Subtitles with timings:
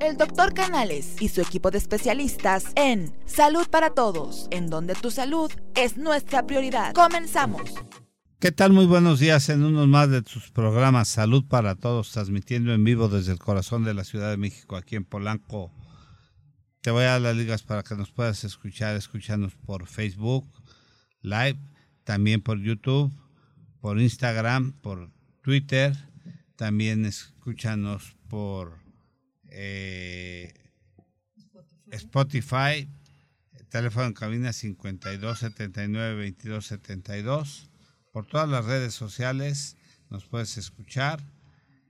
[0.00, 5.10] El doctor Canales y su equipo de especialistas en Salud para Todos, en donde tu
[5.10, 6.92] salud es nuestra prioridad.
[6.92, 7.74] Comenzamos.
[8.38, 8.72] ¿Qué tal?
[8.72, 13.08] Muy buenos días en uno más de tus programas Salud para Todos, transmitiendo en vivo
[13.08, 15.72] desde el corazón de la Ciudad de México, aquí en Polanco.
[16.82, 20.46] Te voy a dar las ligas para que nos puedas escuchar, escucharnos por Facebook
[21.22, 21.58] Live,
[22.04, 23.12] también por YouTube,
[23.80, 25.10] por Instagram, por
[25.40, 25.96] Twitter,
[26.54, 28.85] también escúchanos por
[29.58, 30.52] eh,
[31.90, 32.88] Spotify,
[33.70, 37.70] teléfono en cabina 52 79 22 72.
[38.12, 39.76] Por todas las redes sociales
[40.10, 41.20] nos puedes escuchar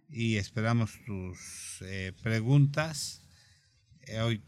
[0.08, 3.22] y esperamos tus eh, preguntas.
[4.02, 4.42] Eh, hoy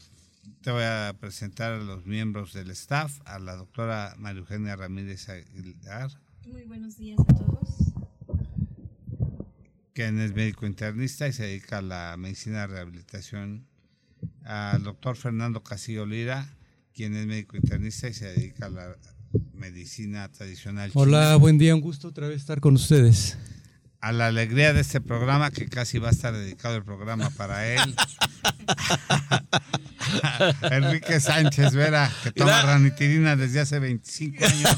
[0.61, 5.27] te voy a presentar a los miembros del staff, a la doctora María Eugenia Ramírez
[5.27, 6.09] Aguilar.
[6.47, 7.88] Muy buenos días a todos.
[9.93, 13.65] Quien es médico internista y se dedica a la medicina de rehabilitación.
[14.43, 16.47] Al doctor Fernando Casillo Lira,
[16.93, 18.97] quien es médico internista y se dedica a la
[19.53, 20.91] medicina tradicional.
[20.93, 21.35] Hola, china.
[21.37, 23.37] buen día, un gusto otra vez estar con ustedes.
[24.01, 27.67] A la alegría de este programa, que casi va a estar dedicado el programa para
[27.67, 27.79] él.
[30.71, 34.77] Enrique Sánchez Vera, que toma ranitidina desde hace 25 años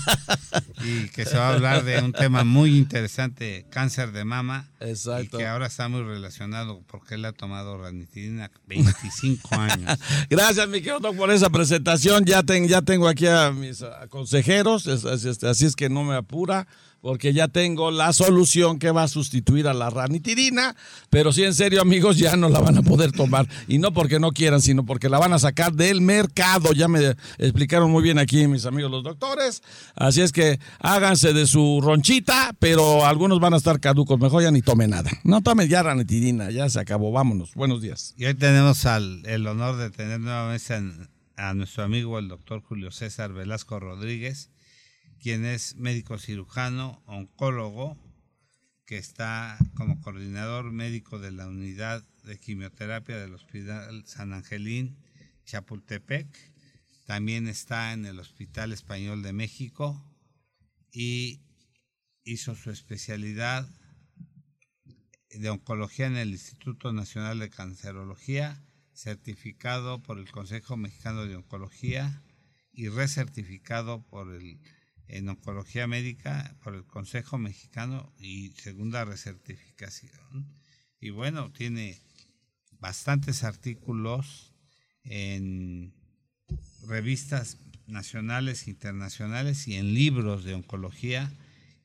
[0.84, 4.70] y que se va a hablar de un tema muy interesante, cáncer de mama.
[4.80, 5.38] Exacto.
[5.38, 10.00] Y que ahora está muy relacionado porque él ha tomado ranitidina 25 años.
[10.30, 12.26] Gracias, mi querido por esa presentación.
[12.26, 16.04] Ya, ten- ya tengo aquí a mis consejeros, es- es- es- así es que no
[16.04, 16.68] me apura,
[17.02, 20.76] porque ya tengo la solución que va a sustituir a la ranitidina.
[21.10, 23.48] Pero sí, en serio, amigos, ya no la van a poder tomar.
[23.68, 26.74] Y no porque no quieran, sino porque la van a sacar del mercado.
[26.74, 29.64] Ya me explicaron muy bien aquí mis amigos los doctores.
[29.96, 34.20] Así es que háganse de su ronchita, pero algunos van a estar caducos.
[34.20, 35.10] Mejor ya ni tome nada.
[35.24, 37.12] No tome ya ranitidina, ya se acabó.
[37.12, 37.56] Vámonos.
[37.56, 38.14] Buenos días.
[38.18, 42.62] Y hoy tenemos al, el honor de tener nuevamente en- a nuestro amigo el doctor
[42.62, 44.52] Julio César Velasco Rodríguez,
[45.22, 47.96] quien es médico cirujano, oncólogo,
[48.86, 54.98] que está como coordinador médico de la unidad de quimioterapia del Hospital San Angelín,
[55.46, 56.28] Chapultepec.
[57.06, 60.04] También está en el Hospital Español de México
[60.92, 61.40] y
[62.24, 63.70] hizo su especialidad
[65.30, 72.24] de oncología en el Instituto Nacional de Cancerología, certificado por el Consejo Mexicano de Oncología
[72.74, 74.60] y recertificado por el
[75.08, 80.48] en oncología médica por el Consejo Mexicano y segunda recertificación.
[81.00, 82.00] Y bueno, tiene
[82.80, 84.54] bastantes artículos
[85.04, 85.94] en
[86.88, 87.58] revistas
[87.88, 91.32] nacionales, internacionales y en libros de oncología.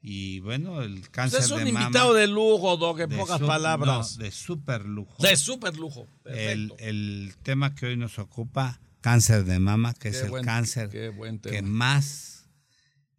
[0.01, 3.41] Y bueno, el cáncer Usted es un de mama invitado de lujo, Doc, en pocas
[3.41, 4.17] su- palabras.
[4.19, 5.21] no, de super lujo.
[5.23, 6.07] de súper lujo.
[6.27, 10.45] el, el tema que hoy nos ocupa, cáncer de mama, que es Qué el buen-
[10.45, 12.36] cáncer que más,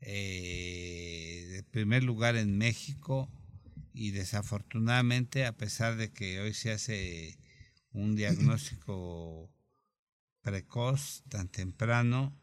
[0.01, 3.29] eh, primer lugar en México
[3.93, 7.37] y desafortunadamente, a pesar de que hoy se hace
[7.91, 9.51] un diagnóstico
[10.41, 12.39] precoz tan temprano,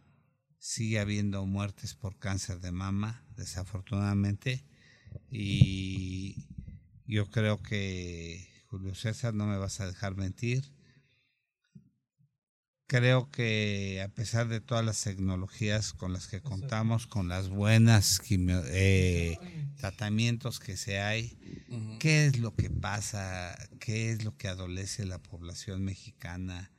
[0.58, 4.64] sigue habiendo muertes por cáncer de mama, desafortunadamente,
[5.30, 6.48] y
[7.06, 10.64] yo creo que Julio César no me vas a dejar mentir.
[12.86, 18.20] Creo que a pesar de todas las tecnologías con las que contamos, con las buenas
[18.20, 19.38] quimio- eh,
[19.76, 21.38] tratamientos que se hay,
[21.98, 23.56] ¿qué es lo que pasa?
[23.80, 26.70] ¿Qué es lo que adolece la población mexicana?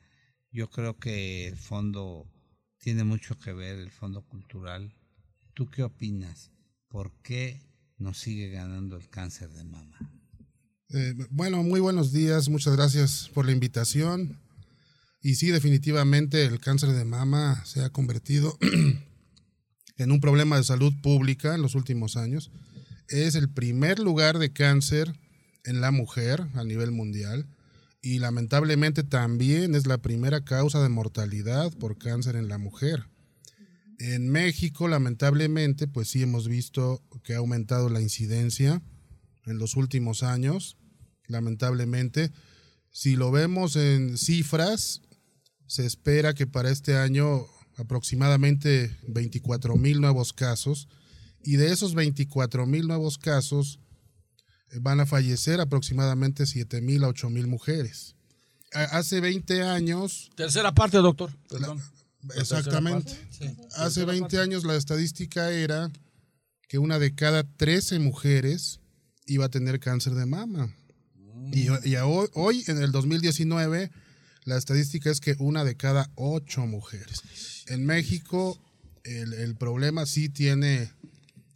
[0.52, 2.30] Yo creo que el fondo
[2.78, 4.94] tiene mucho que ver, el fondo cultural.
[5.54, 6.52] ¿Tú qué opinas?
[6.88, 7.60] ¿Por qué
[7.98, 9.98] nos sigue ganando el cáncer de mama?
[10.90, 14.38] Eh, bueno, muy buenos días, muchas gracias por la invitación.
[15.26, 18.56] Y sí, definitivamente el cáncer de mama se ha convertido
[19.98, 22.52] en un problema de salud pública en los últimos años.
[23.08, 25.12] Es el primer lugar de cáncer
[25.64, 27.48] en la mujer a nivel mundial
[28.00, 33.08] y lamentablemente también es la primera causa de mortalidad por cáncer en la mujer.
[33.98, 38.80] En México, lamentablemente, pues sí hemos visto que ha aumentado la incidencia
[39.44, 40.76] en los últimos años,
[41.26, 42.30] lamentablemente.
[42.92, 45.02] Si lo vemos en cifras,
[45.66, 47.46] se espera que para este año
[47.76, 50.88] aproximadamente 24 mil nuevos casos
[51.42, 53.78] y de esos 24 mil nuevos casos
[54.72, 58.14] eh, van a fallecer aproximadamente 7 mil a 8 mil mujeres.
[58.72, 61.30] Hace 20 años, Tercera parte, doctor.
[61.48, 61.80] Perdón.
[62.34, 63.68] exactamente, tercera parte, sí.
[63.76, 64.38] hace Tercera 20 parte.
[64.38, 65.90] años la estadística era
[66.68, 68.80] que una de cada 13 mujeres
[69.24, 70.74] iba a tener cáncer de mama.
[71.52, 73.92] Y, y a hoy, hoy, en el 2019,
[74.46, 77.22] la estadística es que una de cada ocho mujeres.
[77.66, 78.58] En México,
[79.04, 80.90] el, el problema sí tiene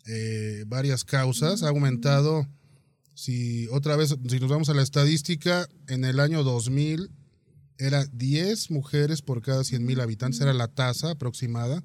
[0.07, 1.63] eh, varias causas.
[1.63, 2.49] Ha aumentado,
[3.15, 7.11] si otra vez, si nos vamos a la estadística, en el año 2000
[7.79, 11.85] era 10 mujeres por cada 100 mil habitantes, era la tasa aproximada.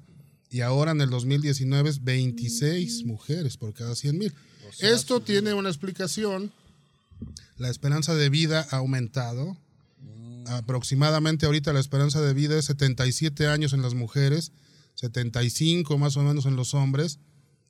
[0.50, 4.34] Y ahora en el 2019 es 26 mujeres por cada 100 mil.
[4.80, 6.50] Esto tiene una explicación.
[7.58, 9.56] La esperanza de vida ha aumentado.
[10.46, 14.52] Aproximadamente ahorita la esperanza de vida es 77 años en las mujeres,
[14.94, 17.18] 75 más o menos en los hombres.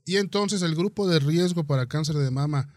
[0.04, 2.68] Y entonces el grupo de riesgo para cáncer de mama,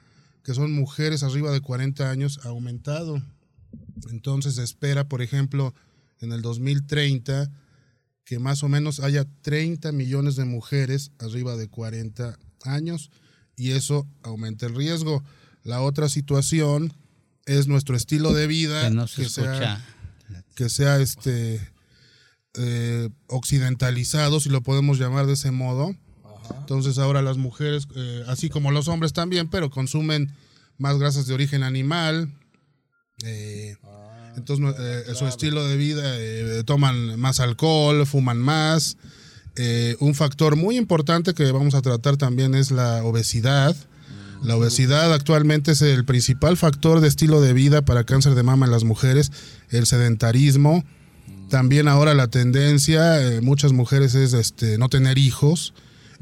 [0.43, 3.21] que son mujeres arriba de 40 años, ha aumentado.
[4.09, 5.73] Entonces se espera, por ejemplo,
[6.21, 7.51] en el 2030
[8.29, 13.09] que más o menos haya 30 millones de mujeres arriba de 40 años
[13.55, 15.23] y eso aumenta el riesgo.
[15.63, 16.93] La otra situación
[17.57, 19.81] es nuestro estilo de vida Que no se que sea, escucha.
[20.55, 21.59] que sea este
[22.55, 25.95] eh, occidentalizado, si lo podemos llamar de ese modo.
[26.61, 30.33] Entonces ahora las mujeres, eh, así como los hombres también, pero consumen
[30.77, 32.33] más grasas de origen animal.
[33.23, 33.75] eh,
[34.37, 38.95] entonces no- eh, su estilo de vida, eh, toman más alcohol, fuman más.
[39.57, 43.75] Eh, un factor muy importante que vamos a tratar también es la obesidad.
[44.43, 48.65] La obesidad actualmente es el principal factor de estilo de vida para cáncer de mama
[48.65, 49.31] en las mujeres,
[49.69, 50.83] el sedentarismo.
[51.49, 55.73] También ahora la tendencia, eh, muchas mujeres es este, no tener hijos.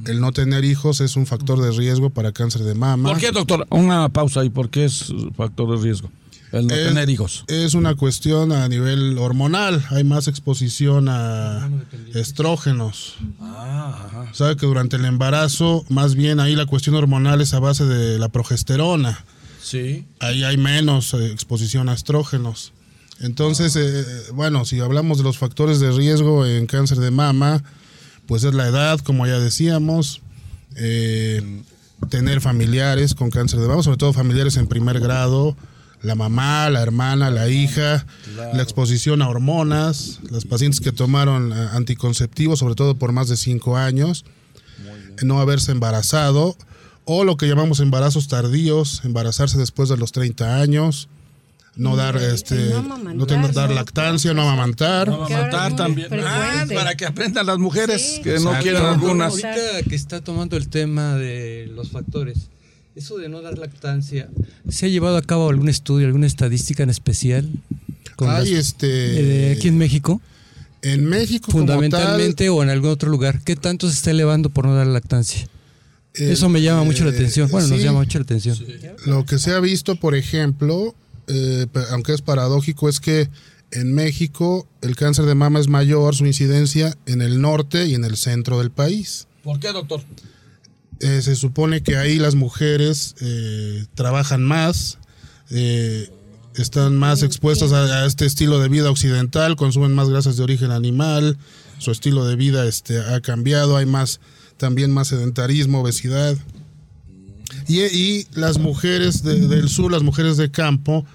[0.06, 3.10] El no tener hijos es un factor de riesgo para cáncer de mama.
[3.10, 3.66] ¿Por qué, doctor?
[3.70, 4.50] Una pausa ahí.
[4.50, 6.10] ¿Por qué es factor de riesgo?
[6.52, 7.44] El no Es- tener hijos.
[7.48, 9.84] Es una cuestión a nivel hormonal.
[9.92, 11.70] Hay más exposición a
[12.14, 13.16] estrógenos.
[14.34, 18.18] Sabe que durante el embarazo, más bien ahí la cuestión hormonal es a base de
[18.20, 19.24] la progesterona.
[19.62, 20.06] Sí.
[20.20, 22.72] Ahí hay menos eh, exposición a estrógenos.
[23.20, 27.64] Entonces, eh, bueno, si hablamos de los factores de riesgo en cáncer de mama,
[28.28, 30.22] pues es la edad, como ya decíamos,
[30.76, 31.64] eh,
[32.10, 35.58] tener familiares con cáncer de mama, sobre todo familiares en primer grado,
[36.02, 38.06] la mamá, la hermana, la hija,
[38.54, 43.38] la exposición a hormonas, las pacientes que tomaron eh, anticonceptivos, sobre todo por más de
[43.38, 44.24] cinco años,
[45.24, 46.56] no haberse embarazado,
[47.06, 51.10] o lo que llamamos embarazos tardíos, embarazarse después de los 30 años,
[51.78, 53.76] no dar este no no, amamantar, tener dar ¿no?
[53.76, 55.08] lactancia, no amamantar.
[55.10, 56.08] No muy también.
[56.26, 58.22] Ah, para que aprendan las mujeres Sí.
[58.24, 59.32] que no quieren algunas.
[59.32, 62.50] Ahorita que está tomando el tema de los factores,
[62.98, 64.30] eso de no dar lactancia,
[64.70, 67.50] ¿se ha llevado a cabo algún estudio, alguna estadística en especial?
[68.16, 70.20] Con Hay las- este eh, aquí en México,
[70.82, 74.66] en México como fundamentalmente o en algún otro lugar, ¿qué tanto se está elevando por
[74.66, 75.48] no dar lactancia?
[76.16, 77.50] eh, Eso me llama mucho la eh, atención.
[77.52, 78.58] Bueno, nos llama mucho la atención.
[79.06, 80.96] Lo que se ha visto, por ejemplo,
[81.28, 83.30] eh, aunque es paradójico, es que
[83.72, 88.06] en México el cáncer de mama es mayor, su incidencia en el norte y en
[88.06, 89.28] el centro del país.
[89.44, 90.02] ¿Por qué, doctor?
[91.00, 94.98] Eh, se supone que ahí las mujeres eh, trabajan más,
[95.52, 96.10] eh,
[96.56, 100.72] están más expuestas a, a este estilo de vida occidental, consumen más grasas de origen
[100.72, 101.38] animal,
[101.78, 104.20] su estilo de vida este, ha cambiado, hay más
[104.58, 106.36] también más sedentarismo, obesidad.
[107.68, 111.06] Y, y las mujeres de- del sur, las mujeres de campo,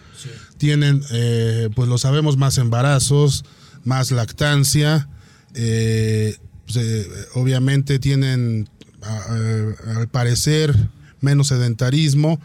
[0.58, 3.44] tienen, eh, pues lo sabemos, más embarazos,
[3.84, 5.08] más lactancia,
[5.54, 8.68] eh, pues, eh, obviamente tienen,
[9.02, 10.74] a- al parecer,
[11.20, 12.40] menos sedentarismo,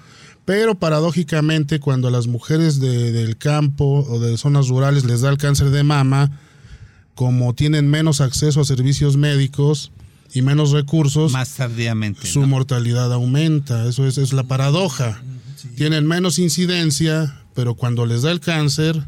[0.45, 5.29] pero paradójicamente cuando a las mujeres de- del campo o de zonas rurales les da
[5.29, 6.31] el cáncer de mama,
[7.15, 9.91] como tienen menos acceso a servicios médicos
[10.33, 12.27] y menos recursos, Más tardíamente.
[12.27, 12.47] su ¿no?
[12.47, 13.87] mortalidad aumenta.
[13.87, 15.21] Eso es, es la paradoja.
[15.75, 19.03] Tienen menos incidencia, pero cuando les da el cáncer,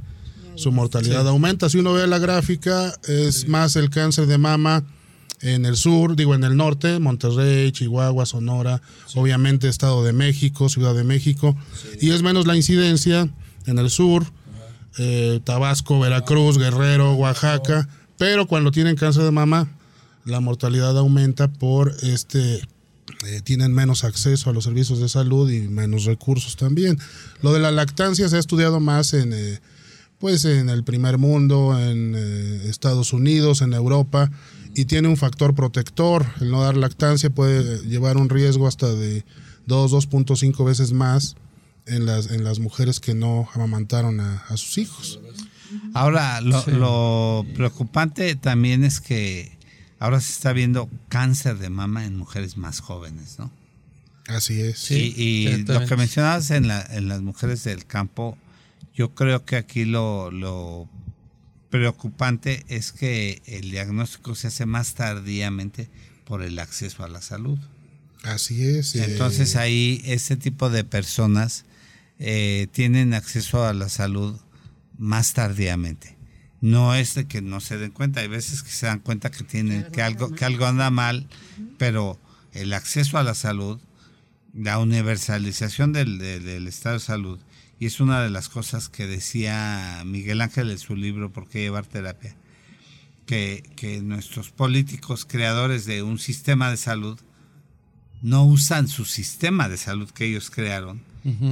[0.56, 1.70] su mortalidad aumenta.
[1.70, 4.84] Si uno ve la gráfica, es más el cáncer de mama
[5.41, 8.81] en el sur, digo en el norte, Monterrey, Chihuahua, Sonora,
[9.15, 11.55] obviamente Estado de México, Ciudad de México,
[12.01, 13.29] y es menos la incidencia
[13.65, 14.25] en el sur,
[14.98, 19.69] eh, Tabasco, Veracruz, Guerrero, Oaxaca, pero cuando tienen cáncer de mama,
[20.25, 22.62] la mortalidad aumenta por este
[23.25, 27.00] eh, tienen menos acceso a los servicios de salud y menos recursos también.
[27.41, 29.60] Lo de la lactancia se ha estudiado más en eh,
[30.19, 34.29] pues en el primer mundo, en eh, Estados Unidos, en Europa
[34.82, 36.26] y tiene un factor protector.
[36.42, 39.24] El no dar lactancia puede llevar un riesgo hasta de
[39.68, 41.36] 2, 2.5 veces más
[41.86, 45.20] en las, en las mujeres que no amamantaron a, a sus hijos.
[45.94, 46.72] Ahora, lo, Sí.
[46.72, 49.52] lo preocupante también es que
[50.00, 53.52] ahora se está viendo cáncer de mama en mujeres más jóvenes, ¿no?
[54.28, 54.78] Así es.
[54.80, 58.38] Sí, y y lo que mencionabas en, la- en las mujeres del campo,
[58.96, 60.88] yo creo que aquí lo, lo
[61.70, 65.90] preocupante es que el diagnóstico se hace más tardíamente
[66.26, 67.58] por el acceso a la salud.
[68.24, 68.96] Así es.
[68.96, 71.66] eh, Entonces ahí este tipo de personas
[72.20, 74.36] eh, tienen acceso a la salud
[74.98, 76.18] más tardíamente.
[76.62, 79.46] No es de que no se den cuenta, hay veces que se dan cuenta que
[79.46, 81.28] tienen que algo que algo anda mal,
[81.78, 82.20] pero
[82.52, 83.80] el acceso a la salud,
[84.54, 87.40] la universalización del, de- del estado de salud,
[87.80, 91.60] y es una de las cosas que decía Miguel Ángel en su libro ¿Por qué
[91.62, 92.36] llevar terapia?
[93.26, 97.20] Que, que nuestros políticos creadores de un sistema de salud
[98.22, 101.02] no usan su sistema de salud que ellos crearon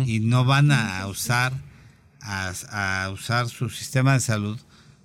[0.06, 1.54] y no van a usar
[2.22, 2.52] a,
[3.06, 4.58] a usar su sistema de salud.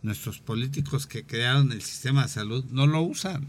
[0.02, 3.46] Nuestros políticos que crearon el sistema de salud no lo usan.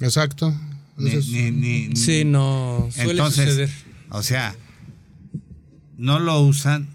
[0.00, 0.54] Exacto.
[0.98, 1.50] Ni- Eso es- ni-
[1.88, 3.70] ni- Sí, no, suele Entonces, suceder.
[4.10, 4.54] o sea,
[5.96, 6.88] no lo usan,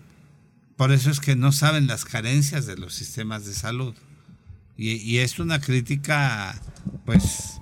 [0.78, 3.96] por eso es que no saben las carencias de los sistemas de salud.
[4.78, 6.60] Y, y es una crítica,
[7.06, 7.60] pues,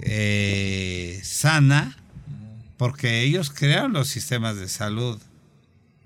[0.00, 1.96] eh, sana,
[2.76, 5.20] porque ellos crearon los sistemas de salud.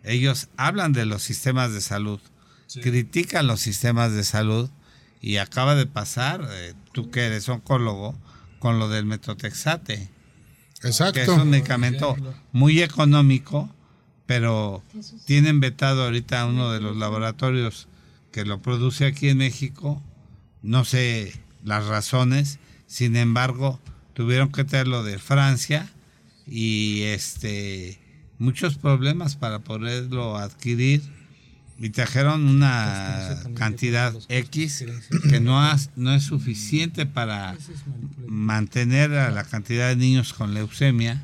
[0.02, 2.20] Ellos hablan de los sistemas de salud,
[2.82, 4.70] critican los sistemas de salud
[5.20, 8.16] y acaba de pasar, eh, tú que eres oncólogo,
[8.60, 10.10] con lo del metotrexate
[10.80, 11.34] que es Exacto.
[11.34, 12.16] un medicamento
[12.52, 13.70] muy económico,
[14.26, 14.82] pero
[15.24, 17.86] tienen vetado ahorita uno de los laboratorios
[18.32, 20.02] que lo produce aquí en México.
[20.62, 21.32] No sé
[21.64, 23.80] las razones, sin embargo,
[24.14, 25.88] tuvieron que traerlo de Francia
[26.46, 27.98] y este
[28.38, 31.02] muchos problemas para poderlo adquirir
[31.78, 34.84] y trajeron una cantidad X
[35.30, 37.56] que no, has- no es suficiente para
[38.26, 41.22] mantener a la cantidad de niños con leucemia.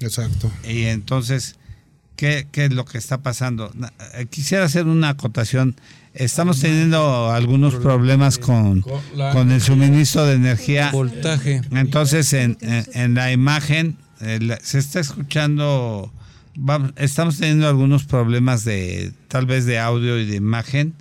[0.00, 0.50] Exacto.
[0.68, 1.56] Y entonces,
[2.16, 3.72] ¿qué, qué es lo que está pasando?
[4.14, 5.76] Eh, Quisiera hacer una acotación.
[6.14, 8.82] Estamos teniendo algunos problemas con,
[9.32, 10.90] Con el suministro de energía.
[10.92, 11.60] Voltaje.
[11.70, 13.96] Entonces, en, en- en la imagen
[14.62, 16.12] se está escuchando,
[16.56, 20.94] vamos- estamos teniendo algunos problemas de tal vez de audio y de imagen.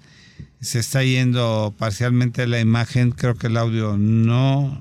[0.62, 4.80] Se está yendo parcialmente la imagen, creo que el audio no.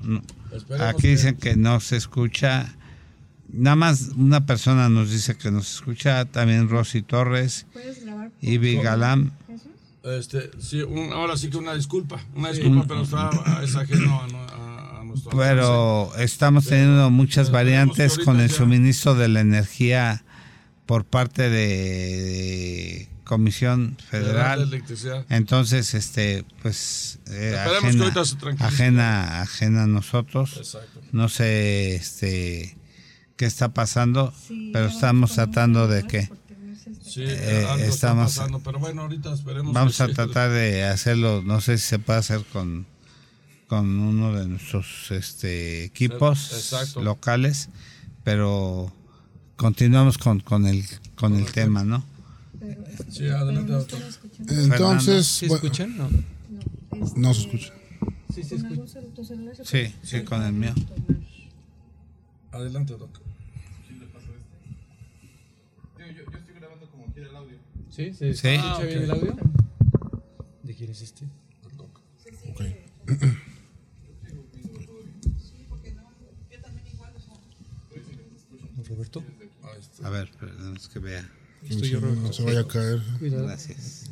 [0.79, 2.73] Aquí dicen que no se escucha.
[3.51, 7.65] Nada más una persona nos dice que nos escucha, también Rosy Torres.
[8.41, 9.31] Ivy Galán.
[10.03, 13.29] Este, sí, un- ahora sí que una disculpa, una disculpa, pero está,
[13.63, 18.39] es ajeno a, no- a- a nuestro Pero estamos teniendo muchas Pero variantes que con
[18.39, 20.23] el suministro de la energía
[20.85, 23.97] por parte de Comisión.
[24.09, 24.59] Federal.
[24.69, 25.25] de electricidad.
[25.29, 28.73] Entonces, este, pues, eh, Esperemos que ajena, ahorita se tranquilice.
[28.83, 30.55] ajena, ajena a nosotros.
[30.57, 31.01] Exacto.
[31.11, 32.75] No sé, este,
[33.39, 36.35] qué está pasando, Sí, pero estamos tratando de que este.
[37.01, 39.73] Sí, Eh, estamos- está pasando, pero bueno, ahorita esperemos.
[39.73, 40.13] vamos a sí.
[40.13, 41.41] tratar de hacerlo.
[41.41, 42.85] No sé si se puede hacer con
[43.69, 47.01] con uno de nuestros este, equipos Exacto.
[47.01, 47.69] locales,
[48.25, 48.91] pero
[49.55, 50.83] continuamos con, con el
[51.15, 52.03] con el tema, ¿no?
[52.59, 54.01] Pero, Sí, adelante, doctor.
[54.49, 55.95] Entonces, ¿Sí escuchan?
[55.97, 56.09] No.
[56.09, 57.73] No, este, no se escucha.
[58.35, 58.65] Sí, sí ¿con escuchan.
[58.71, 60.73] algún cel- tu celular se Sí, sí, con el mío.
[62.51, 63.19] Adelante, doc.
[67.99, 68.13] ¿Sí?
[68.13, 68.47] ¿Se Sí.
[68.47, 69.35] escucha bien el audio?
[70.63, 71.25] ¿De quién es este?
[72.49, 72.61] Ok.
[78.87, 79.23] Roberto.
[80.03, 81.27] A ver, perdón, es que vea.
[81.67, 83.01] Estoy yo, No se vaya a caer.
[83.19, 83.45] Cuidado.
[83.45, 84.05] Gracias.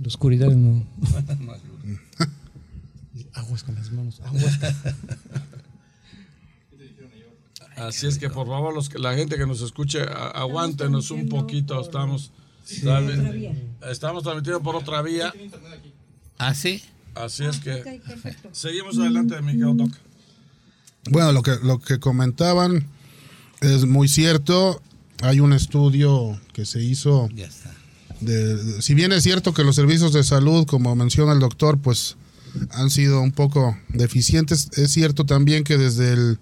[0.00, 0.86] La oscuridad no.
[3.34, 4.20] Aguas con las manos.
[4.20, 4.58] Aguas.
[7.76, 11.28] Así es que por favor, los que, la gente que nos escuche, a- aguántenos un
[11.28, 11.80] poquito.
[11.80, 12.30] Estamos,
[13.90, 15.32] estamos transmitiendo por otra vía.
[16.38, 16.82] ¿Ah, sí?
[17.14, 18.00] Así es que
[18.52, 19.90] seguimos adelante, mi querido doc.
[21.10, 22.86] Bueno, lo que, lo que comentaban
[23.60, 24.80] es muy cierto.
[25.20, 27.72] Hay un estudio que se hizo Ya está.
[28.20, 31.78] de- de- si bien es cierto que los servicios de salud, como menciona el doctor,
[31.78, 32.16] pues
[32.70, 36.38] han sido un poco deficientes, es cierto también que desde el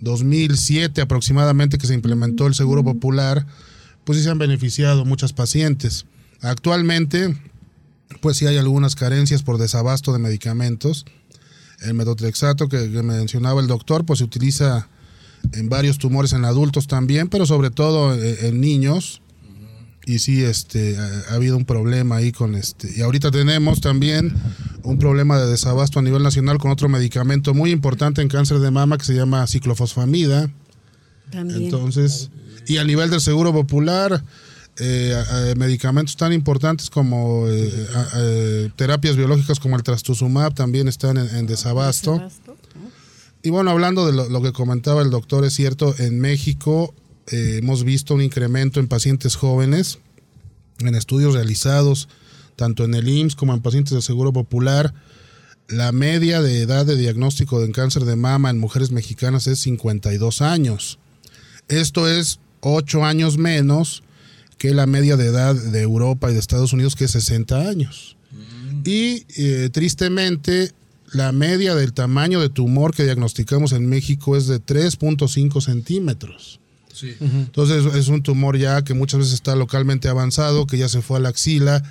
[0.00, 3.46] 2007 aproximadamente que se implementó el Seguro Popular,
[4.04, 6.06] pues sí se han beneficiado muchas pacientes.
[6.40, 7.36] Actualmente,
[8.20, 11.04] pues sí hay algunas carencias por desabasto de medicamentos.
[11.80, 14.88] El metotrexato que, que mencionaba el doctor, pues se utiliza
[15.52, 19.22] en varios tumores en adultos también, pero sobre todo eh, en niños
[20.06, 24.32] y sí este ha, ha habido un problema ahí con este y ahorita tenemos también
[24.82, 28.70] un problema de desabasto a nivel nacional con otro medicamento muy importante en cáncer de
[28.70, 30.50] mama que se llama ciclofosfamida
[31.30, 31.64] También.
[31.64, 32.30] entonces
[32.70, 34.22] y a nivel del seguro popular
[34.78, 41.28] eh, eh, medicamentos tan importantes como eh, terapias biológicas como el trastuzumab también están en,
[41.36, 42.12] en desabasto.
[42.12, 42.56] Desabasto.
[43.42, 46.94] Y bueno, hablando de lo, lo que comentaba el doctor, es cierto, en México
[47.30, 49.98] eh, hemos visto un incremento en pacientes jóvenes,
[50.78, 52.08] en estudios realizados
[52.56, 54.92] tanto en el IMSS como en pacientes del Seguro Popular.
[55.66, 60.42] La media de edad de diagnóstico de cáncer de mama en mujeres mexicanas es 52
[60.42, 60.98] años.
[61.68, 64.02] Esto es 8 años menos
[64.58, 68.16] que la media de edad de Europa y de Estados Unidos, que es 60 años.
[68.84, 70.72] Y eh, tristemente,
[71.12, 76.60] la media del tamaño de tumor que diagnosticamos en México es de 3.5 centímetros.
[76.92, 77.14] Sí.
[77.20, 81.16] Entonces es un tumor ya que muchas veces está localmente avanzado, que ya se fue
[81.16, 81.82] a la axila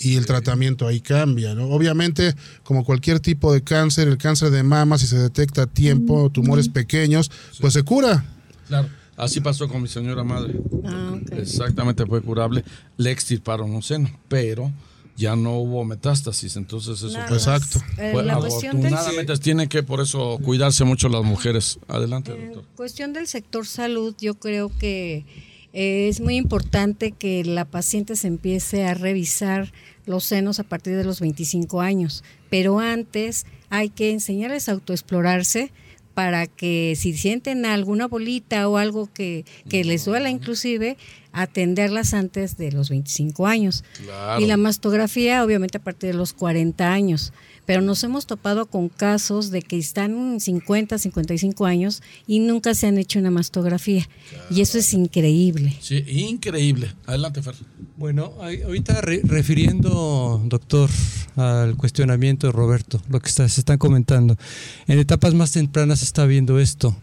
[0.00, 1.54] y el tratamiento ahí cambia.
[1.54, 1.68] ¿no?
[1.68, 6.30] Obviamente, como cualquier tipo de cáncer, el cáncer de mama, si se detecta a tiempo,
[6.30, 7.30] tumores pequeños,
[7.60, 8.24] pues se cura.
[8.66, 8.88] Claro.
[9.18, 10.54] Así pasó con mi señora madre.
[10.84, 11.18] Ah.
[11.32, 12.64] Exactamente, fue curable.
[12.96, 14.72] Le extirparon un seno, pero
[15.16, 17.80] ya no hubo metástasis, entonces eso Nada Exacto.
[17.98, 21.80] eh, la del, afortunadamente tiene que por eso cuidarse mucho las mujeres.
[21.88, 22.64] Adelante, en doctor.
[22.76, 25.26] cuestión del sector salud, yo creo que
[25.72, 29.72] eh, es muy importante que la paciente se empiece a revisar
[30.06, 35.72] los senos a partir de los 25 años, pero antes hay que enseñarles a autoexplorarse
[36.18, 40.96] para que si sienten alguna bolita o algo que, que les duela inclusive,
[41.30, 43.84] atenderlas antes de los 25 años.
[44.02, 44.42] Claro.
[44.42, 47.32] Y la mastografía, obviamente, a partir de los 40 años.
[47.68, 52.72] Pero nos hemos topado con casos de que están en 50, 55 años y nunca
[52.74, 54.08] se han hecho una mastografía.
[54.50, 55.76] Y eso es increíble.
[55.78, 56.94] Sí, increíble.
[57.04, 57.54] Adelante, Fer.
[57.98, 60.88] Bueno, ahorita re- refiriendo, doctor,
[61.36, 64.38] al cuestionamiento de Roberto, lo que está- se están comentando,
[64.86, 66.96] en etapas más tempranas se está viendo esto.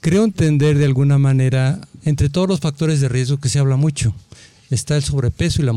[0.00, 4.14] Creo entender de alguna manera, entre todos los factores de riesgo que se habla mucho,
[4.70, 5.72] está el sobrepeso y la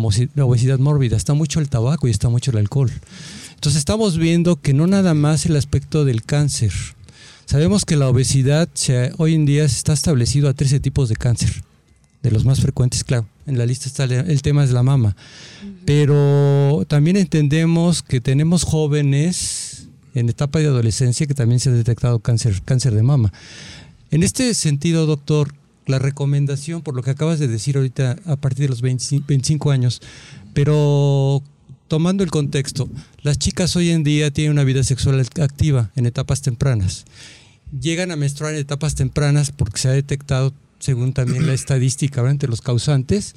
[0.46, 2.92] obesidad mórbida, está mucho el tabaco y está mucho el alcohol.
[3.60, 6.72] Entonces estamos viendo que no nada más el aspecto del cáncer.
[7.46, 11.62] Sabemos que la obesidad se- hoy en día está establecido a 13 tipos de cáncer
[12.24, 13.28] de los más frecuentes, claro.
[13.46, 15.18] En la lista está el, tema de la mama.
[15.84, 22.20] Pero también entendemos que tenemos jóvenes en etapa de adolescencia que también se ha detectado
[22.20, 23.34] cáncer, cáncer de mama.
[24.10, 25.54] En este sentido, doctor,
[25.86, 29.72] la recomendación, por lo que acabas de decir ahorita, a partir de los 25, 25
[29.72, 30.02] años,
[30.54, 31.44] pero
[31.90, 32.88] tomando el contexto,
[33.24, 37.04] las chicas hoy en día tienen una vida sexual activa en etapas tempranas.
[37.78, 42.34] Llegan a menstruar en etapas tempranas porque se ha detectado, según también la estadística, ¿verdad?
[42.34, 43.36] entre los causantes,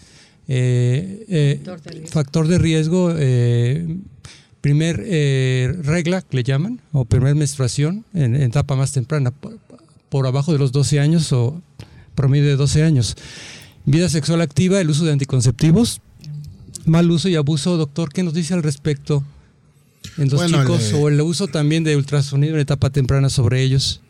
[0.49, 2.13] eh, eh, Factor de riesgo.
[2.13, 3.97] factor de riesgo, eh,
[4.61, 9.59] primer eh, regla, que le llaman, o primer menstruación en, en etapa más temprana, por,
[10.09, 11.61] por abajo de los 12 años o
[12.15, 13.17] promedio de 12 años.
[13.87, 16.01] Vida sexual activa, el uso de anticonceptivos,
[16.85, 17.77] mal uso y abuso.
[17.77, 19.23] Doctor, ¿qué nos dice al respecto
[20.19, 24.01] en los Bueno, chicos o el uso también de ultrasonido en etapa temprana sobre ellos?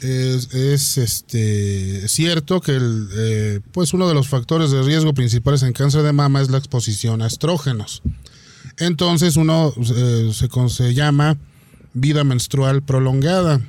[0.00, 5.62] Es, es, este cierto que el, eh, pues uno de los factores de riesgo principales
[5.62, 8.02] en cáncer de mama es la exposición a estrógenos.
[8.78, 11.36] Entonces uno eh, se, se llama
[11.92, 13.60] vida menstrual prolongada.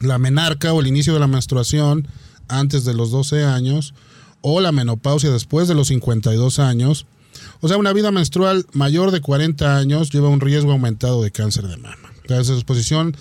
[0.00, 2.06] La menarca o el inicio de la menstruación
[2.46, 3.94] antes de los 12 años
[4.40, 7.06] o la menopausia después de los 52 años.
[7.60, 11.66] O sea, una vida menstrual mayor de 40 años lleva un riesgo aumentado de cáncer
[11.66, 12.12] de mama.
[12.24, 13.16] O sea, es exposición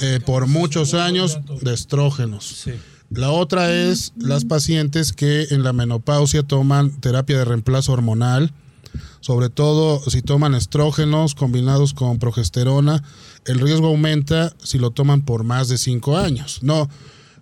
[0.00, 2.66] eh, por muchos años de estrógenos.
[3.10, 8.52] La otra es las pacientes que en la menopausia toman terapia de reemplazo hormonal,
[9.20, 13.02] sobre todo si toman estrógenos combinados con progesterona,
[13.44, 16.60] el riesgo aumenta si lo toman por más de 5 años.
[16.62, 16.88] No,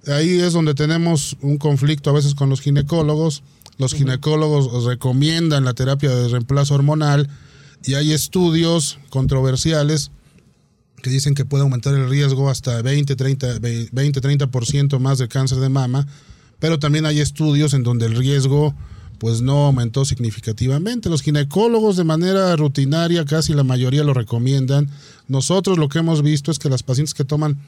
[0.07, 3.43] ahí es donde tenemos un conflicto a veces con los ginecólogos.
[3.81, 7.31] Los ginecólogos recomiendan la terapia de reemplazo hormonal
[7.83, 10.11] y hay estudios controversiales
[11.03, 15.61] que dicen que puede aumentar el riesgo hasta 20, 30, 20, 30% más de cáncer
[15.61, 16.07] de mama,
[16.59, 18.75] pero también hay estudios en donde el riesgo
[19.19, 21.09] pues no aumentó significativamente.
[21.09, 24.91] Los ginecólogos de manera rutinaria, casi la mayoría lo recomiendan.
[25.27, 27.59] Nosotros lo que hemos visto es que las pacientes que toman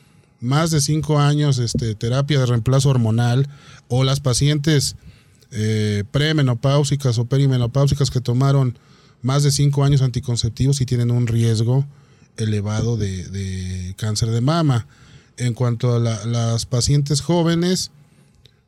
[0.40, 3.48] más de 5 años este, terapia de reemplazo hormonal
[3.88, 4.96] o las pacientes
[5.52, 8.78] eh, premenopáusicas o perimenopáusicas que tomaron
[9.20, 11.86] más de 5 años anticonceptivos y tienen un riesgo
[12.36, 14.86] elevado de, cáncer de mama.
[15.36, 17.90] En cuanto a la- las pacientes jóvenes,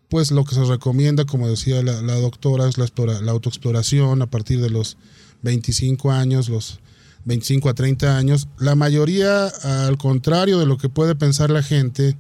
[0.09, 4.71] pues lo que se recomienda, como decía la, doctora, es la autoexploración a partir de
[4.71, 4.97] los
[5.43, 6.79] 25 años, los
[7.25, 8.49] 25 a 30 años.
[8.59, 12.17] La mayoría, al contrario de lo que puede pensar la gente,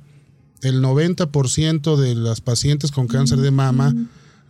[0.62, 3.94] el 90% de las pacientes con cáncer de mama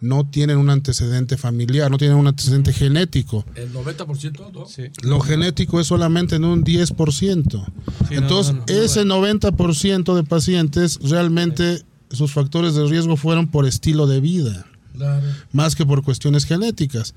[0.05, 3.45] no tienen un antecedente familiar, no tienen un antecedente genético.
[3.55, 4.67] El 90%, ¿no?
[4.67, 4.83] Sí.
[5.03, 7.67] Lo genético es solamente en un 10%.
[8.09, 13.49] Sí, Entonces, no, no, no, ese 90% de pacientes realmente sus factores de riesgo fueron
[13.49, 15.27] por estilo de vida, Claro.
[15.53, 17.14] más que por cuestiones genéticas.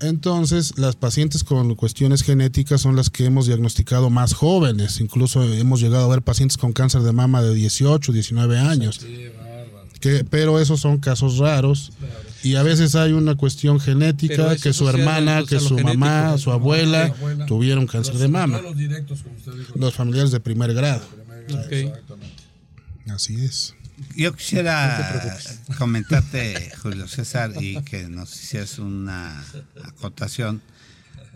[0.00, 5.00] Entonces, las pacientes con cuestiones genéticas son las que hemos diagnosticado más jóvenes.
[5.00, 9.00] Incluso hemos llegado a ver pacientes con cáncer de mama de 18, 19 años.
[10.00, 11.92] Que, pero esos son casos raros.
[12.42, 16.38] Y a veces hay una cuestión genética, que su hermana, que su mamá, genético.
[16.38, 17.46] su abuela, abuela.
[17.46, 18.60] tuvieron cáncer de mama.
[18.60, 19.72] Los directos, como usted dijo.
[19.76, 21.02] Los familiares de primer grado.
[21.50, 21.92] Ok.
[23.08, 23.74] Así es.
[24.14, 29.44] Yo quisiera comentarte, Julio César, y que nos hicieras una
[29.84, 30.62] acotación.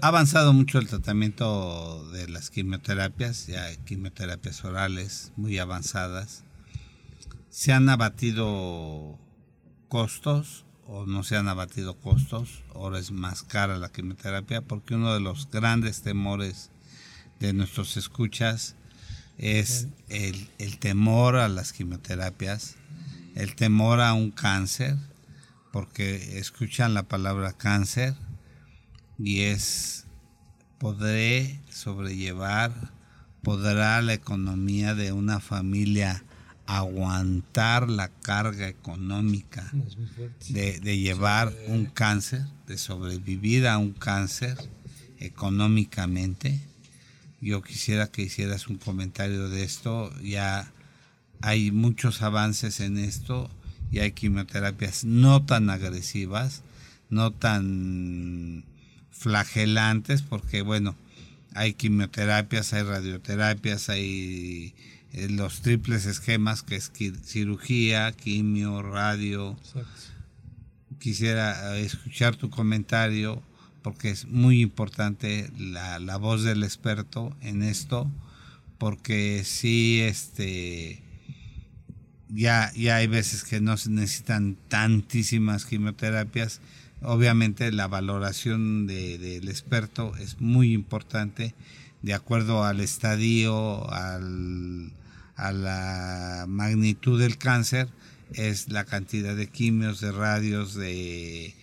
[0.02, 6.44] Ha avanzado mucho el tratamiento de las quimioterapias, ya hay quimioterapias orales muy avanzadas.
[7.50, 9.18] ¿Se han abatido
[9.88, 12.62] costos o no se han abatido costos?
[12.72, 16.70] Ahora es más cara la quimioterapia porque uno de los grandes temores
[17.40, 18.76] de nuestros escuchas
[19.36, 22.76] es el, el temor a las quimioterapias,
[23.34, 24.96] el temor a un cáncer,
[25.72, 28.14] porque escuchan la palabra cáncer
[29.18, 30.06] y es,
[30.78, 32.92] podré sobrellevar,
[33.42, 36.22] podrá la economía de una familia
[36.78, 39.70] aguantar la carga económica
[40.48, 44.56] de, de llevar un cáncer, de sobrevivir a un cáncer
[45.18, 46.60] económicamente.
[47.40, 50.12] Yo quisiera que hicieras un comentario de esto.
[50.22, 50.70] Ya
[51.40, 53.50] hay muchos avances en esto
[53.90, 56.62] y hay quimioterapias no tan agresivas,
[57.08, 58.64] no tan
[59.10, 60.94] flagelantes, porque bueno,
[61.54, 64.74] hay quimioterapias, hay radioterapias, hay
[65.12, 66.90] los triples esquemas que es
[67.24, 69.56] cirugía, quimio, radio.
[70.98, 73.42] Quisiera eh, escuchar tu comentario
[73.82, 78.10] porque es muy importante la, la voz del experto en esto,
[78.76, 81.02] porque sí, este,
[82.28, 86.60] ya, ya hay veces que no se necesitan tantísimas quimioterapias.
[87.02, 91.54] Obviamente la valoración de- del experto es muy importante
[92.02, 94.92] de acuerdo al estadio, al,
[95.40, 97.88] a la magnitud del cáncer,
[98.34, 101.54] es la cantidad de quimios, de radios, de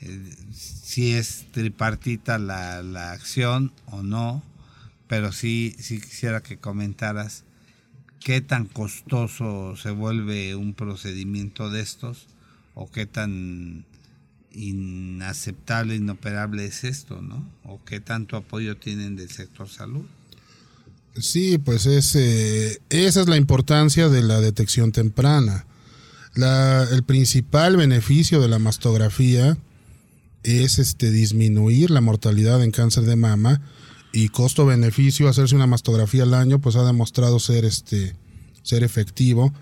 [0.00, 4.42] eh, si es tripartita la, la acción o no,
[5.08, 7.44] pero sí, sí quisiera que comentaras
[8.20, 12.26] qué tan costoso se vuelve un procedimiento de estos
[12.74, 13.84] o qué tan
[14.52, 17.44] inaceptable, inoperable es esto, ¿no?
[17.64, 20.06] O qué tanto apoyo tienen del sector salud.
[21.16, 25.64] Sí, pues es, eh, esa es la importancia de la detección temprana.
[26.34, 29.56] La- el principal beneficio de la mastografía
[30.42, 33.60] es este, disminuir la mortalidad en cáncer de mama
[34.12, 38.14] y costo-beneficio, hacerse una mastografía al año, pues ha demostrado ser, este,
[38.62, 39.52] ser efectivo.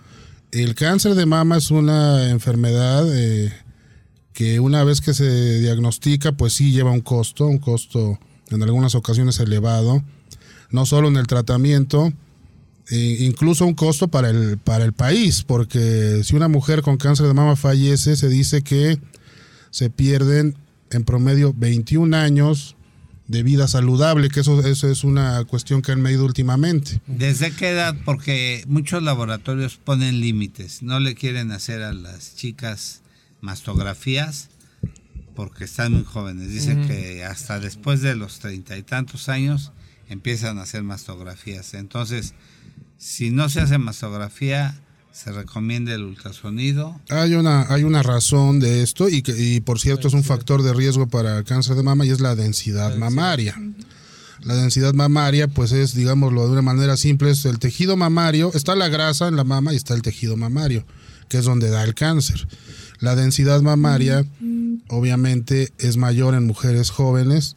[0.53, 3.53] El cáncer de mama es una enfermedad eh,
[4.33, 8.19] que una vez que se diagnostica, pues sí lleva un costo, un costo
[8.51, 10.03] en algunas ocasiones elevado
[10.73, 12.13] no solo en el tratamiento,
[12.89, 17.27] e incluso un costo para el, para el país, porque si una mujer con cáncer
[17.27, 18.99] de mama fallece, se dice que
[19.71, 20.57] se pierden
[20.91, 22.77] en promedio 21 años
[23.29, 27.01] de vida saludable, que eso, eso es una cuestión que han medido últimamente.
[27.07, 27.97] ¿Desde qué edad?
[28.05, 30.83] Porque muchos laboratorios ponen límites.
[30.83, 33.01] No le quieren hacer a las chicas
[33.41, 34.51] mastografías
[35.35, 36.51] porque están muy jóvenes.
[36.51, 39.73] Dicen que hasta después de los treinta y tantos años
[40.12, 41.75] empiezan a hacer mastografías.
[41.75, 42.35] Entonces,
[42.98, 44.75] si no se hace mastografía,
[45.12, 46.98] se recomienda el ultrasonido.
[47.11, 50.62] Hay una, hay una razón de esto y, que, y por cierto es un factor
[50.62, 53.61] de riesgo para el cáncer de mama y es la densidad mamaria.
[54.40, 58.75] La densidad mamaria, pues es, digámoslo de una manera simple, es el tejido mamario, está
[58.75, 60.85] la grasa en la mama y está el tejido mamario,
[61.29, 62.48] que es donde da el cáncer.
[62.98, 64.25] La densidad mamaria,
[64.88, 67.55] obviamente, es mayor en mujeres jóvenes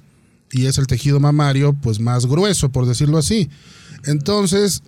[0.51, 3.49] y es el tejido mamario, pues más grueso, por decirlo así.
[4.05, 4.84] Entonces,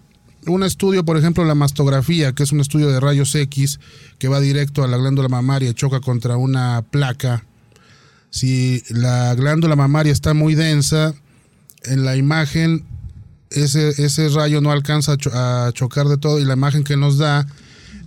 [0.46, 3.80] un estudio, por ejemplo, la mastografía, que es un estudio de rayos X
[4.20, 7.44] que va directo a la glándula mamaria y choca contra una placa.
[8.30, 11.14] Si la glándula mamaria está muy densa,
[11.84, 12.86] en la imagen
[13.50, 17.18] ese, ese rayo no alcanza a, a chocar de todo y la imagen que nos
[17.18, 17.48] da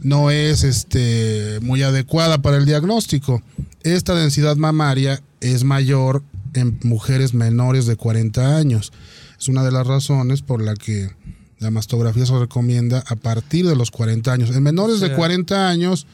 [0.03, 3.43] no es este, muy adecuada para el diagnóstico.
[3.83, 6.23] Esta densidad mamaria es mayor
[6.55, 8.93] en mujeres menores de 40 años.
[9.39, 11.11] Es una de las razones por la que
[11.59, 14.51] la mastografía se recomienda a partir de los 40 años.
[14.55, 16.07] En menores de sea- 40 años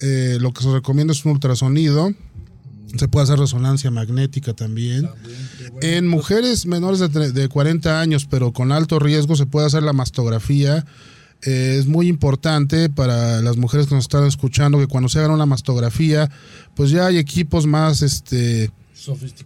[0.00, 2.12] eh, lo que se recomienda es un ultrasonido.
[2.96, 5.08] Se puede hacer resonancia magnética también.
[5.80, 10.84] En mujeres menores de 40 años, pero con alto riesgo, se puede hacer la mastografía.
[11.42, 15.32] Eh, es muy importante para las mujeres que nos están escuchando que cuando se hagan
[15.32, 16.30] una mastografía,
[16.74, 18.70] pues ya hay equipos más, este,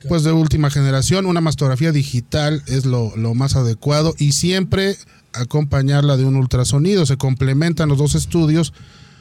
[0.09, 1.27] pues de última generación.
[1.27, 4.97] Una mastografía digital es lo, lo más adecuado y siempre
[5.33, 7.07] acompañarla de un ultrasonido.
[7.07, 8.73] Se complementan los dos estudios,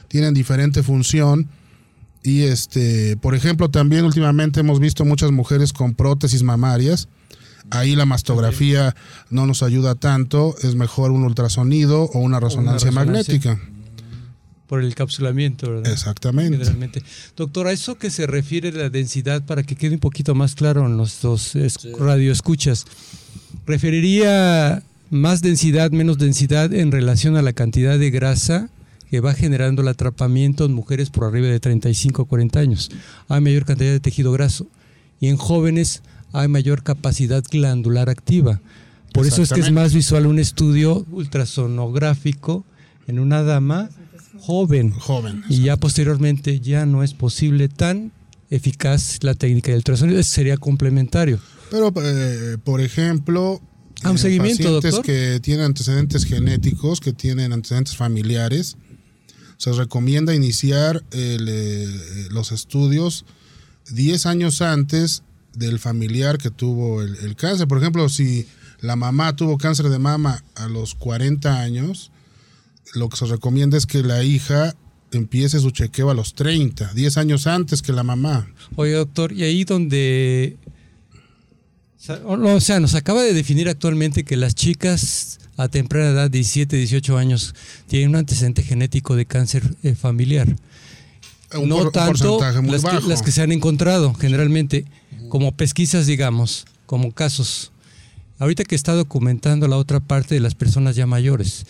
[0.07, 1.49] tienen diferente función.
[2.23, 7.07] Y este, por ejemplo, también últimamente hemos visto muchas mujeres con prótesis mamarias.
[7.69, 8.95] Ahí la mastografía
[9.29, 12.91] no nos ayuda tanto, es mejor un ultrasonido o una resonancia, resonancia.
[12.91, 13.76] magnética.
[14.67, 15.91] Por el encapsulamiento, ¿verdad?
[15.91, 16.57] Exactamente.
[16.57, 17.01] Generalmente.
[17.37, 20.85] Doctor, a eso que se refiere la densidad, para que quede un poquito más claro
[20.85, 22.85] en nuestros es- radioescuchas,
[23.65, 28.69] referiría más densidad, menos densidad en relación a la cantidad de grasa
[29.09, 32.89] que va generando el atrapamiento en mujeres por arriba de 35 o 40 años.
[33.29, 34.67] Hay mayor cantidad de tejido graso
[35.21, 36.01] y en jóvenes
[36.33, 38.59] hay mayor capacidad glandular activa.
[39.13, 42.65] Por eso es que es más visual un estudio ultrasonográfico
[43.07, 43.89] en una dama
[44.39, 44.91] joven.
[44.91, 45.43] Joven.
[45.49, 48.11] Y ya posteriormente ya no es posible tan
[48.49, 51.39] eficaz la técnica del ultrasonido, Eso sería complementario.
[51.69, 53.61] Pero, eh, por ejemplo,
[54.03, 55.05] Ah, un seguimiento, pacientes doctor.
[55.05, 58.77] que tienen antecedentes genéticos, que tienen antecedentes familiares,
[59.57, 63.25] se recomienda iniciar el, eh, los estudios
[63.91, 65.23] 10 años antes
[65.55, 67.67] del familiar que tuvo el, el cáncer.
[67.67, 68.45] Por ejemplo, si
[68.81, 72.11] la mamá tuvo cáncer de mama a los 40 años,
[72.93, 74.75] lo que se recomienda es que la hija
[75.11, 78.51] empiece su chequeo a los 30, 10 años antes que la mamá.
[78.75, 80.57] Oye, doctor, y ahí donde...
[82.25, 87.17] O sea, nos acaba de definir actualmente que las chicas a temprana edad, 17, 18
[87.17, 87.55] años,
[87.87, 90.55] tienen un antecedente genético de cáncer eh, familiar.
[91.55, 93.09] Un no por- un tanto porcentaje muy las que, bajo.
[93.09, 94.85] las que se han encontrado generalmente
[95.29, 97.71] como pesquisas, digamos, como casos.
[98.39, 101.65] Ahorita que está documentando la otra parte de las personas ya mayores,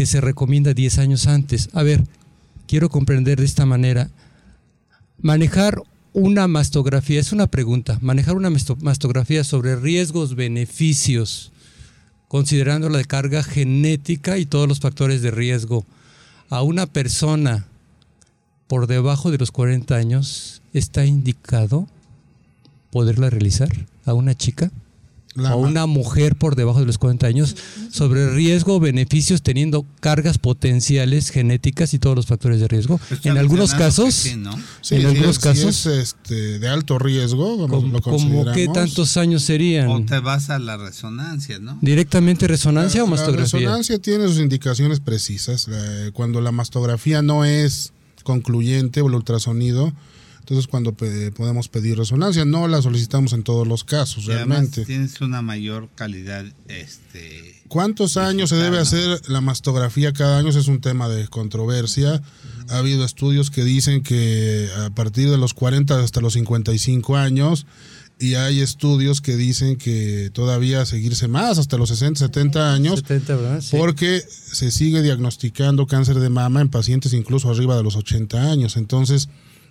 [0.00, 1.68] que se recomienda 10 años antes.
[1.74, 2.02] A ver,
[2.66, 4.08] quiero comprender de esta manera.
[5.20, 5.82] Manejar
[6.14, 11.52] una mastografía, es una pregunta, manejar una masto- mastografía sobre riesgos, beneficios,
[12.28, 15.84] considerando la carga genética y todos los factores de riesgo,
[16.48, 17.66] a una persona
[18.68, 21.86] por debajo de los 40 años, ¿está indicado
[22.90, 23.68] poderla realizar
[24.06, 24.70] a una chica?
[25.34, 27.54] La o una mujer por debajo de los 40 años
[27.92, 33.00] sobre riesgo o beneficios teniendo cargas potenciales genéticas y todos los factores de riesgo.
[33.22, 34.52] En algunos casos, sí, ¿no?
[34.80, 38.50] Sí, en si algunos es- si casos, es, este, de alto riesgo, como lo como
[38.52, 40.04] qué tantos años O serían?
[40.06, 41.78] te vas a la resonancia, ¿no?
[41.80, 43.60] ¿Directamente resonancia La- o mastografía?
[43.60, 45.68] La resonancia tiene sus indicaciones precisas.
[45.68, 47.92] La- cuando la mastografía no es
[48.24, 49.92] concluyente o el ultrasonido,
[50.50, 54.84] entonces cuando pe- podemos pedir resonancia, no la solicitamos en todos los casos, Y realmente.
[54.84, 57.54] tienes una mayor calidad, este...
[57.68, 60.48] ¿Cuántos años se debe hacer la mastografía cada año?
[60.48, 62.20] Ese es un tema de controversia.
[62.68, 67.66] Ha habido estudios que dicen que a partir de los 40 hasta los 55 años
[68.18, 73.36] y hay estudios que dicen que todavía seguirse más hasta los 60, 70 años 70,
[73.36, 73.60] ¿verdad?
[73.60, 73.76] Sí.
[73.76, 78.76] porque se sigue diagnosticando cáncer de mama en pacientes incluso arriba de los 80 años.
[78.76, 79.28] Entonces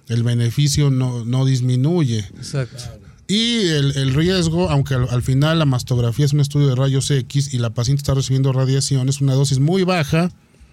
[0.09, 2.19] el beneficio no, no disminuye.
[2.35, 2.83] Exacto.
[3.27, 7.09] Y el, el riesgo, aunque al, al final la mastografía es un estudio de rayos
[7.11, 10.31] X y la paciente está recibiendo radiación, es una dosis muy baja,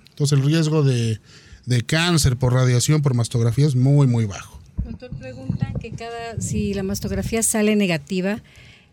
[0.08, 1.20] entonces el riesgo de,
[1.66, 4.58] de cáncer por radiación, por mastografía, es muy, muy bajo.
[4.84, 8.40] Doctor, pregunta que cada, si la mastografía sale negativa,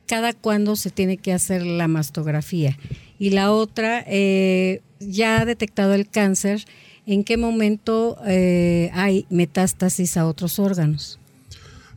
[0.08, 2.77] ¿cada cuándo se tiene que hacer la mastografía?
[3.17, 6.65] Y la otra, eh, ya ha detectado el cáncer,
[7.05, 11.19] ¿en qué momento eh, hay metástasis a otros órganos?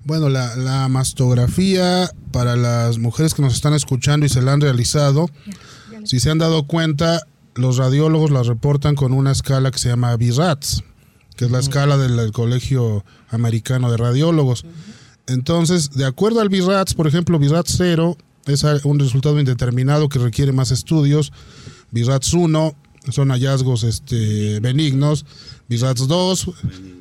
[0.05, 4.61] Bueno, la, la mastografía para las mujeres que nos están escuchando y se la han
[4.61, 5.29] realizado,
[6.05, 7.21] si se han dado cuenta,
[7.57, 10.85] los radiólogos la reportan con una escala que se llama BIRATS,
[11.37, 14.65] que es la escala del, del Colegio Americano de Radiólogos.
[15.27, 18.17] Entonces, de acuerdo al BIRATS, por ejemplo, BIRATS 0
[18.47, 21.33] es un resultado indeterminado que requiere más estudios.
[21.91, 22.75] BIRATS 1
[23.13, 25.25] son hallazgos este, benignos.
[25.69, 26.51] BIRATS 2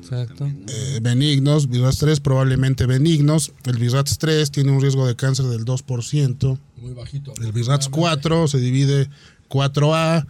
[0.00, 0.46] Exacto.
[0.68, 5.64] eh, benignos, VIRATS 3 probablemente benignos, el VIRATS 3 tiene un riesgo de cáncer del
[5.64, 7.32] 2%, Muy bajito.
[7.42, 9.08] el VIRATS 4 se divide
[9.48, 10.26] 4A,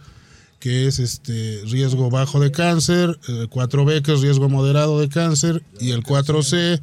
[0.59, 5.63] que es este riesgo bajo de cáncer, eh, 4B que es riesgo moderado de cáncer
[5.79, 6.79] y el 4C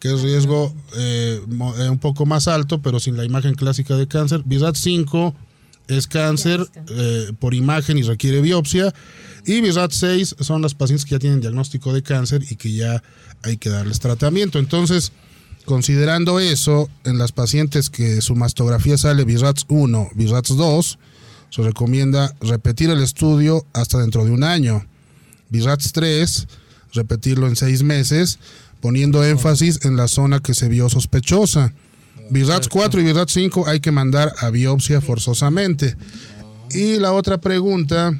[0.00, 3.96] que es riesgo eh, mo- eh, un poco más alto pero sin la imagen clásica
[3.96, 5.34] de cáncer, VIRATS 5
[5.88, 8.92] es cáncer eh, por imagen y requiere biopsia.
[9.44, 13.02] Y BIRAT 6 son las pacientes que ya tienen diagnóstico de cáncer y que ya
[13.42, 14.58] hay que darles tratamiento.
[14.58, 15.12] Entonces,
[15.64, 20.98] considerando eso, en las pacientes que su mastografía sale BIRATS 1, BIRATS 2,
[21.50, 24.84] se recomienda repetir el estudio hasta dentro de un año.
[25.50, 26.48] BIRATS 3,
[26.92, 28.40] repetirlo en seis meses,
[28.80, 31.72] poniendo énfasis en la zona que se vio sospechosa.
[32.30, 35.96] BIRATS 4 y BIRATS 5 hay que mandar a biopsia forzosamente.
[36.70, 38.18] Y la otra pregunta,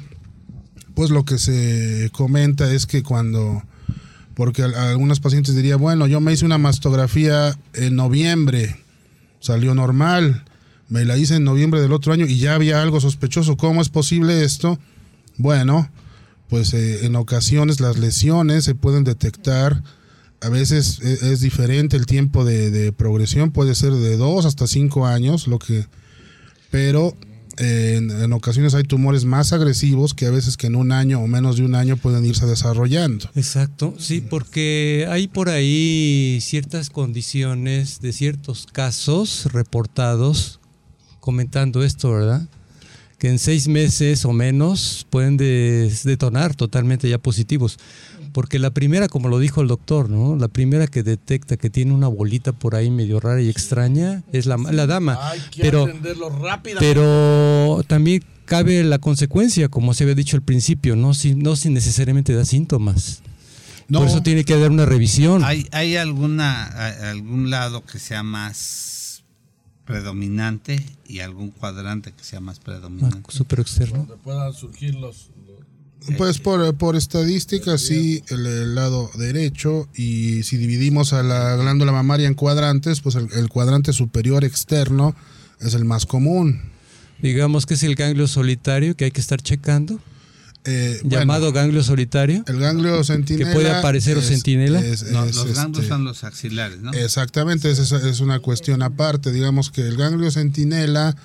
[0.95, 3.63] pues lo que se comenta es que cuando,
[4.35, 8.77] porque algunas pacientes dirían, bueno, yo me hice una mastografía en noviembre,
[9.39, 10.45] salió normal,
[10.89, 13.57] me la hice en noviembre del otro año y ya había algo sospechoso.
[13.57, 14.79] ¿Cómo es posible esto?
[15.37, 15.89] Bueno,
[16.49, 19.83] pues eh, en ocasiones las lesiones se pueden detectar
[20.41, 25.05] a veces e, es, diferente el tiempo de, progresión, puede ser de dos hasta cinco
[25.05, 25.85] años, lo que,
[26.69, 27.15] pero
[27.57, 31.57] en, ocasiones hay tumores más agresivos que a veces que en un año o menos
[31.57, 33.29] de un año pueden irse desarrollando.
[33.35, 40.59] Exacto, sí, porque hay por ahí ciertas condiciones de ciertos casos reportados
[41.19, 42.47] comentando esto, ¿verdad?
[43.17, 47.79] Que en seis meses o menos pueden detonar totalmente ya positivos.
[48.37, 50.35] Porque la primera, como lo dijo el doctor, ¿no?
[50.35, 54.45] La primera que detecta que tiene una bolita por ahí medio rara y extraña es
[54.45, 55.17] la, la dama.
[55.59, 55.87] pero,
[56.77, 61.71] pero también cabe la consecuencia, como se había dicho al principio, no si, no si
[61.71, 63.23] necesariamente da síntomas.
[63.91, 65.43] Por eso tiene que dar una revisión.
[65.43, 66.65] ¿Hay, hay alguna,
[67.09, 69.23] algún lado que sea más
[69.83, 73.17] predominante y algún cuadrante que sea más predominante?
[73.29, 73.97] Ah, super externo.
[73.97, 75.31] Donde puedan surgir los
[76.17, 82.27] pues por, por estadística, sí, el, lado derecho, y si dividimos a la glándula mamaria
[82.27, 85.15] en cuadrantes, pues el, cuadrante superior externo
[85.59, 86.61] es el más común.
[87.21, 89.99] Digamos que es el ganglio solitario que hay que estar checando.
[90.65, 92.43] Eh, llamado ganglio solitario.
[92.45, 93.49] El ganglio centinela.
[93.49, 94.81] Que puede aparecer o centinela.
[94.81, 96.91] los ganglios este, son los axilares, ¿no?
[96.93, 99.31] Exactamente, es, es una cuestión aparte.
[99.31, 101.15] Digamos que el ganglio centinela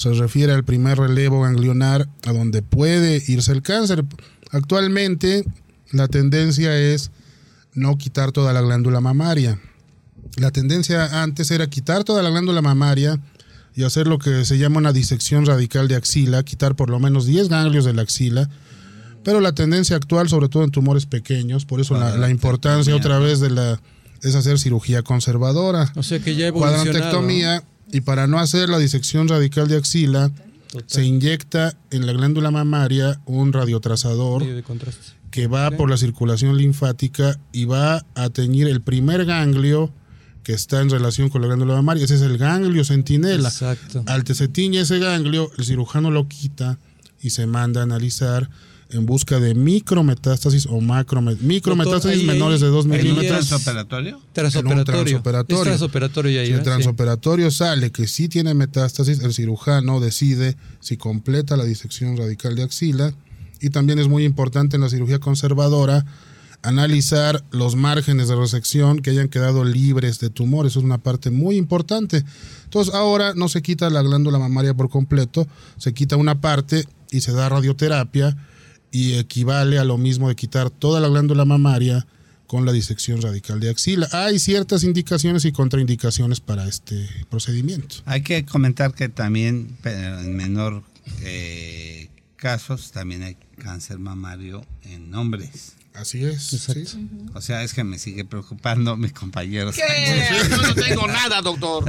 [0.00, 4.02] se refiere al primer relevo ganglionar a donde puede irse el cáncer.
[4.50, 5.44] Actualmente
[5.92, 7.10] la tendencia es
[7.74, 9.60] no quitar toda la glándula mamaria.
[10.36, 13.20] La tendencia antes era quitar toda la glándula mamaria
[13.74, 17.26] y hacer lo que se llama una disección radical de axila, quitar por lo menos
[17.26, 18.48] 10 ganglios de la axila.
[19.22, 23.40] Pero la tendencia actual, sobre todo en tumores pequeños, por eso la, importancia otra vez
[23.40, 23.78] de la
[24.22, 25.92] es hacer cirugía conservadora.
[25.94, 30.30] O sea que ya Cuadrantectomía y para no hacer la disección radical de axila,
[30.86, 34.44] se inyecta en la glándula mamaria un radiotrazador
[35.30, 39.92] que va por la circulación linfática y va a teñir el primer ganglio
[40.42, 42.04] que está en relación con la glándula mamaria.
[42.04, 43.48] Ese es el ganglio centinela.
[43.48, 44.02] Exacto.
[44.06, 46.78] Al que se tiñe ese ganglio, el cirujano lo quita
[47.20, 48.48] y se manda a analizar
[48.92, 53.48] en busca de micrometástasis o macrometástasis, micrometástasis menores de 2 milímetros.
[53.48, 54.20] transoperatorio?
[54.32, 55.22] Transoperatorio.
[55.22, 56.44] transoperatorio.
[56.44, 62.16] si el transoperatorio sale que sí tiene metástasis, el cirujano decide si completa la disección
[62.16, 63.12] radical de axila.
[63.60, 66.06] Y también es muy importante en la cirugía conservadora
[66.62, 70.76] analizar los márgenes de resección que hayan quedado libres de tumores.
[70.76, 72.24] Es una parte muy importante.
[72.64, 77.20] Entonces ahora no se quita la glándula mamaria por completo, se quita una parte y
[77.20, 78.36] se da radioterapia
[78.90, 82.06] y equivale a lo mismo de quitar toda la glándula mamaria
[82.46, 84.08] con la disección radical de axila.
[84.10, 87.96] Hay ciertas indicaciones y contraindicaciones para este procedimiento.
[88.06, 90.82] Hay que comentar que también en menor
[91.22, 95.74] eh, casos también hay cáncer mamario en hombres.
[95.94, 96.68] Así es.
[97.34, 99.74] O sea, es que me sigue preocupando mis compañeros.
[99.74, 100.48] ¿Qué?
[100.48, 101.84] Yo no tengo nada, doctor.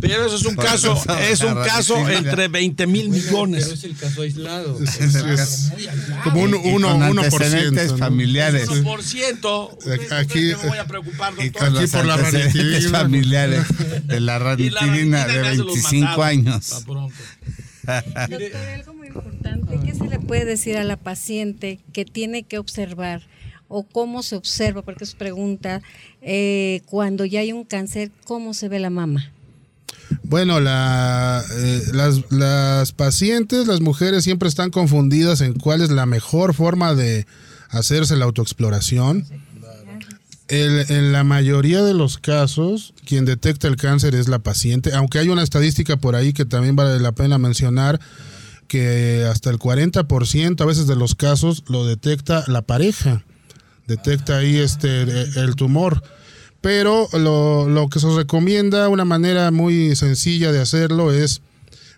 [0.00, 3.64] Pero eso es un caso, es un caso entre 20 mil millones.
[3.64, 4.78] Pero es el caso aislado.
[6.24, 7.96] como un, uno, uno por ciento.
[7.96, 8.68] familiares.
[8.68, 10.12] 1%.
[10.12, 11.78] Aquí, me voy a preocupar, doctor.
[11.78, 12.18] Aquí por la
[12.90, 13.64] familiares
[14.04, 16.84] de la ranitidina de 25 años.
[17.86, 22.58] Doctor, algo muy importante, ¿qué se le puede decir a la paciente que tiene que
[22.58, 23.22] observar
[23.68, 25.80] o cómo se observa, porque es pregunta,
[26.22, 29.32] eh, cuando ya hay un cáncer, ¿cómo se ve la mama?
[30.24, 36.04] Bueno, la, eh, las, las pacientes, las mujeres siempre están confundidas en cuál es la
[36.04, 37.26] mejor forma de
[37.68, 39.24] hacerse la autoexploración.
[40.50, 45.28] En la mayoría de los casos, quien detecta el cáncer es la paciente, aunque hay
[45.28, 48.00] una estadística por ahí que también vale la pena mencionar,
[48.66, 53.24] que hasta el 40% a veces de los casos lo detecta la pareja
[53.90, 56.02] detecta ahí este el tumor.
[56.60, 61.42] Pero lo, lo que se recomienda, una manera muy sencilla de hacerlo es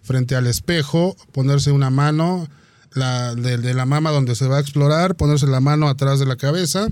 [0.02, 2.48] frente al espejo, ponerse una mano
[2.92, 6.26] la, de, de la mama donde se va a explorar, ponerse la mano atrás de
[6.26, 6.88] la cabeza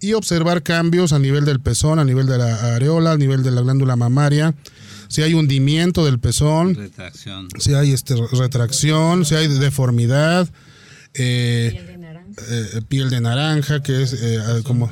[0.00, 3.50] y observar cambios a nivel del pezón, a nivel de la areola, a nivel de
[3.50, 4.54] la glándula mamaria,
[5.08, 7.48] si hay hundimiento del pezón, Retracción.
[7.58, 10.48] si hay este, retracción, si hay deformidad,
[11.14, 11.96] eh,
[12.48, 14.90] eh, piel de naranja, que es eh, como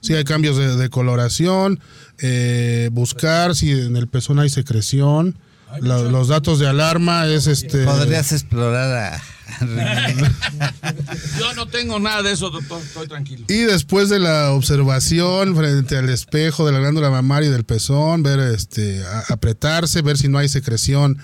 [0.00, 1.80] si hay cambios de, de coloración,
[2.18, 5.36] eh, buscar si en el pezón hay secreción.
[5.80, 7.84] La- los datos de alarma es este.
[7.84, 9.22] Podrías explorar a...
[11.38, 12.82] Yo no tengo nada de eso, doctor.
[12.82, 13.44] Estoy tranquilo.
[13.48, 18.22] Y después de la observación frente al espejo de la glándula mamaria y del pezón,
[18.22, 21.18] ver este apretarse, ver si no hay secreción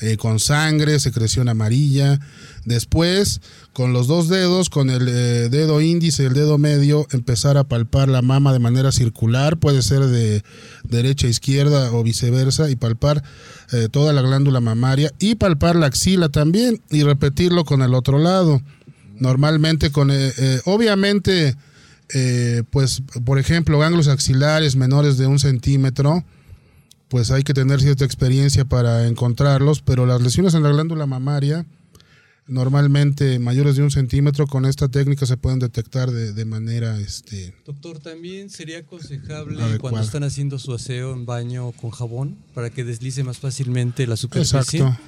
[0.00, 2.20] eh, con sangre, secreción amarilla.
[2.66, 3.40] Después,
[3.72, 7.64] con los dos dedos, con el eh, dedo índice y el dedo medio, empezar a
[7.64, 10.42] palpar la mama de manera circular, puede ser de
[10.82, 13.22] derecha a izquierda o viceversa, y palpar
[13.72, 18.18] eh, toda la glándula mamaria y palpar la axila también y repetirlo con el otro
[18.18, 18.62] lado.
[19.18, 21.56] Normalmente con, eh, eh, obviamente,
[22.14, 26.24] eh, pues, por ejemplo, ganglios axilares menores de un centímetro,
[27.08, 31.66] pues hay que tener cierta experiencia para encontrarlos, pero las lesiones en la glándula mamaria,
[32.48, 37.54] normalmente mayores de un centímetro, con esta técnica se pueden detectar de, de manera, este,
[37.66, 42.84] Doctor, también sería aconsejable cuando están haciendo su aseo en baño con jabón para que
[42.84, 44.58] deslice más fácilmente la superficie.
[44.80, 44.98] Exacto.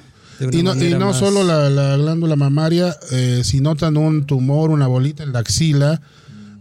[0.53, 4.71] Y no, y no más- solo la, la glándula mamaria, eh, si notan un tumor,
[4.71, 6.01] una bolita en la axila,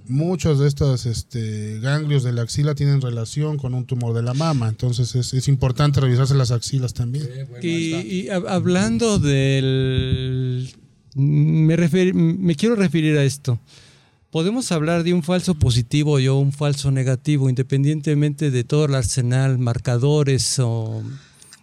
[0.10, 4.34] muchos de estos este, ganglios de la axila tienen relación con un tumor de la
[4.34, 4.68] mama.
[4.70, 7.28] Entonces es, es importante revisarse las axilas también.
[7.62, 10.70] Y, y hab- hablando del...
[11.16, 13.60] Me, refer- me quiero referir a esto.
[14.30, 18.94] Podemos hablar de un falso positivo y o un falso negativo, independientemente de todo el
[18.96, 21.02] arsenal, marcadores o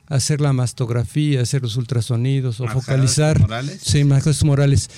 [0.07, 3.39] hacer la mastografía, hacer los ultrasonidos o Marcadores focalizar.
[3.41, 3.81] morales.
[3.83, 4.91] Sí, marcadores morales.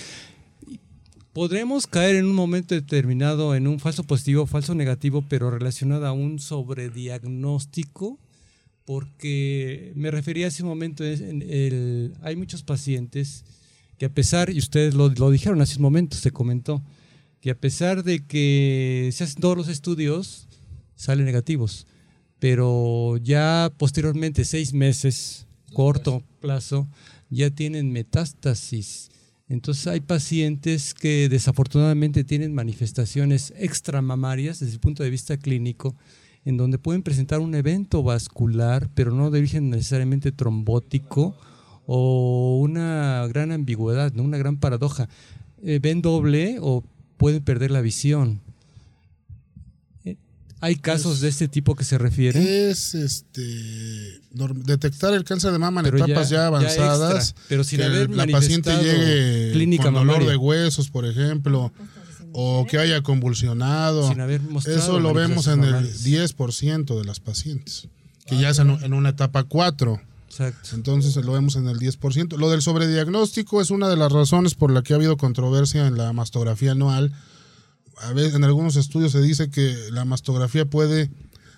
[1.36, 6.12] Podremos caer en un momento determinado en un falso positivo falso negativo, pero relacionado a
[6.12, 8.18] un sobrediagnóstico
[8.86, 13.44] porque me refería hace un momento, en el, hay muchos pacientes
[13.98, 16.82] que a pesar, y ustedes lo, lo dijeron hace un momento, se comentó,
[17.42, 20.48] que a pesar de que se hacen todos los estudios,
[20.94, 21.86] salen negativos,
[22.38, 26.88] pero ya posteriormente, seis meses, corto plazo,
[27.28, 29.10] ya tienen metástasis.
[29.48, 35.94] Entonces hay pacientes que desafortunadamente tienen manifestaciones extramamarias desde el punto de vista clínico,
[36.44, 41.36] en donde pueden presentar un evento vascular, pero no de origen necesariamente trombótico,
[41.86, 44.24] o una gran ambigüedad, ¿no?
[44.24, 45.08] una gran paradoja.
[45.62, 46.82] Eh, ven doble o
[47.16, 48.40] pueden perder la visión.
[50.60, 52.42] ¿Hay casos de este tipo que se refieren?
[52.42, 54.20] Es este
[54.64, 57.28] detectar el cáncer de mama en Pero etapas ya, ya avanzadas.
[57.28, 60.30] extra, pero sin que haber la paciente llegue clínica con dolor mamaria.
[60.30, 61.72] de huesos, por ejemplo,
[62.32, 64.08] o que haya convulsionado.
[64.08, 67.88] Sin haber mostrado Eso lo vemos en el manifestaciones 10% de las pacientes,
[68.26, 70.00] que ya es en, en una etapa 4.
[70.28, 70.70] Exacto.
[70.74, 72.36] Entonces lo vemos en el 10%.
[72.36, 75.96] Lo del sobrediagnóstico es una de las razones por la que ha habido controversia en
[75.96, 77.12] la mastografía anual.
[77.96, 81.10] A veces, en algunos estudios se dice que la mastografía puede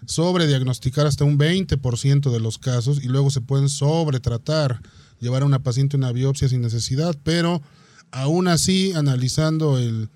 [0.06, 4.80] sobrediagnosticar hasta un 20% de los casos y luego se pueden sobretratar,
[5.20, 7.60] llevar a una paciente una biopsia sin necesidad, pero
[8.12, 10.08] aún así, analizando el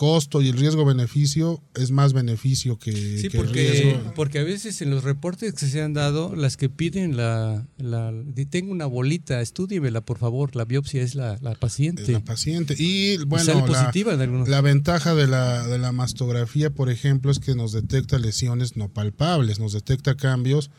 [0.00, 4.12] costo y el riesgo-beneficio, es más beneficio que, Sí, que porque, riesgo.
[4.16, 8.10] porque a veces en los reportes que se han dado, las que piden la, la
[8.48, 12.10] tengo una bolita, estúdiemela por favor, la biopsia es la, la paciente.
[12.12, 12.74] la paciente.
[12.78, 14.14] Y bueno, sale la- positiva
[14.48, 18.88] La ventaja de la, de la mastografía, por ejemplo, es que nos detecta lesiones no
[18.88, 20.70] palpables, nos detecta cambios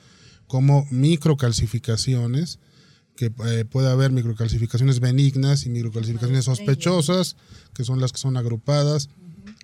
[0.48, 2.58] como microcalcificaciones,
[3.22, 7.36] que eh, puede haber microcalcificaciones benignas y microcalcificaciones sospechosas,
[7.72, 9.10] que son las que son agrupadas,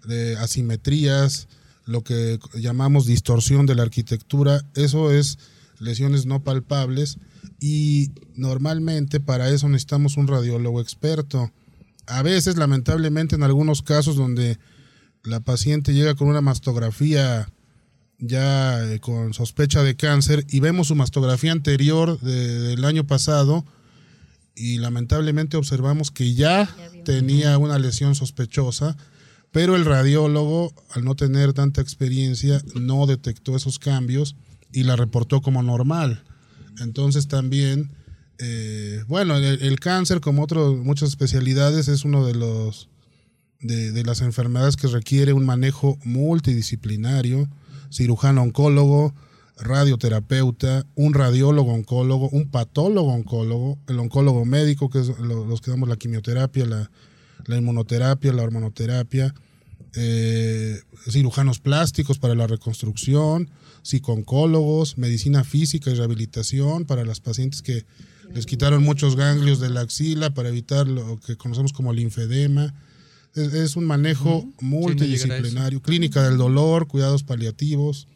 [0.05, 1.47] de asimetrías,
[1.87, 5.39] lo que llamamos distorsión de la arquitectura, eso es
[5.79, 7.17] lesiones no palpables
[7.59, 11.51] y normalmente para eso necesitamos un radiólogo experto.
[12.05, 14.59] A veces, lamentablemente, en algunos casos donde
[15.23, 17.49] la paciente llega con una mastografía
[18.19, 23.65] ya eh, con sospecha de cáncer y vemos su mastografía anterior de- del año pasado
[24.55, 26.67] y lamentablemente observamos que ya
[27.05, 28.97] tenía una lesión sospechosa,
[29.51, 34.35] pero el radiólogo, al no tener tanta experiencia, no detectó esos cambios
[34.73, 36.23] y la reportó como normal.
[36.79, 37.91] Entonces también,
[38.39, 42.89] eh, bueno, el, el cáncer, como otras muchas especialidades, es uno de los
[43.59, 47.47] de, de las enfermedades que requiere un manejo multidisciplinario,
[47.91, 49.13] cirujano oncólogo,
[49.59, 55.71] radioterapeuta, un radiólogo oncólogo, un patólogo oncólogo, el oncólogo médico, que es lo- los que
[55.71, 56.91] damos la quimioterapia, la,
[57.45, 59.33] la inmunoterapia, la hormonoterapia,
[59.95, 60.79] eh,
[61.09, 63.49] cirujanos plásticos para la reconstrucción,
[63.83, 67.85] psicooncólogos, medicina física y rehabilitación para las pacientes que
[68.33, 72.73] les quitaron muchos ganglios de la axila para evitar lo que conocemos como linfedema.
[73.37, 78.07] Es, es un manejo multidisciplinario, clínica del dolor, cuidados paliativos,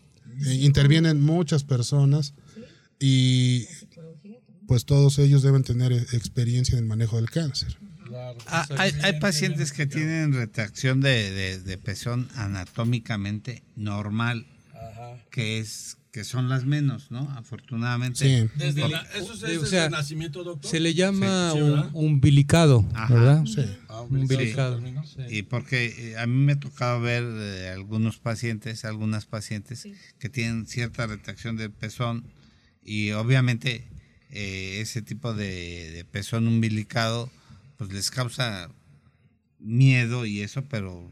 [0.45, 2.33] eh, intervienen muchas personas
[2.99, 3.65] y
[4.67, 7.77] pues todos ellos deben tener eh, experiencia en el manejo del cáncer.
[8.47, 14.45] Ah, hay, hay pacientes que tienen retracción de, de- de pezón anatómicamente normal,
[15.29, 17.21] que es que son las menos, ¿no?
[17.37, 18.19] Afortunadamente.
[18.43, 18.49] Sí.
[18.57, 20.69] Desde Umbil- la- ¿Eso es o desde sea, el nacimiento, doctor?
[20.69, 21.53] Se le llama
[21.93, 23.13] umbilicado, Ajá.
[23.13, 23.45] ¿verdad?
[23.45, 23.61] Sí.
[23.87, 24.81] Ah, Umbilicado.
[25.05, 25.21] sí.
[25.29, 29.87] Y porque eh, a mí me ha tocado ver eh, algunos pacientes, algunas pacientes
[30.19, 32.25] que tienen cierta retracción del pezón
[32.83, 33.87] y obviamente
[34.31, 37.29] eh, ese tipo de, de pezón umbilicado
[37.77, 38.69] pues les causa
[39.59, 41.11] miedo y eso, pero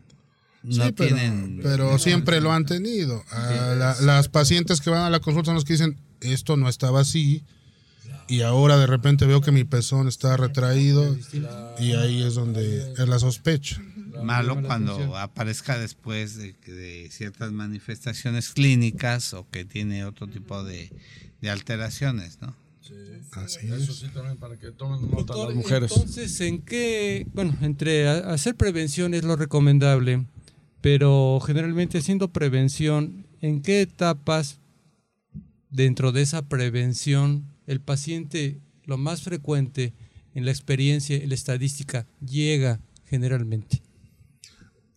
[0.64, 1.60] no Sí, pero, tienen...
[1.64, 3.24] pero siempre lo han tenido.
[3.32, 6.68] A la- las pacientes que van a la consulta son los que dicen, esto no
[6.70, 7.44] estaba así,
[8.28, 11.18] y ahora de repente veo que mi pezón está retraído,
[11.80, 13.82] y ahí es donde es la sospecha.
[14.24, 20.64] malo cuando aparezca después de, que- de ciertas manifestaciones clínicas o que tiene otro tipo
[20.64, 20.92] de,
[21.42, 22.54] de alteraciones, ¿no?
[23.32, 23.98] Así Eso es.
[24.00, 25.92] sí también para que tomen nota Doctor, las mujeres.
[25.92, 27.28] Entonces, ¿en qué?
[27.34, 30.26] Bueno, entre hacer prevención es lo recomendable,
[30.82, 34.60] pero generalmente haciendo prevención, ¿en qué etapas
[35.70, 39.94] dentro de esa prevención el paciente, lo más frecuente
[40.34, 43.82] en la experiencia, en la estadística, llega generalmente?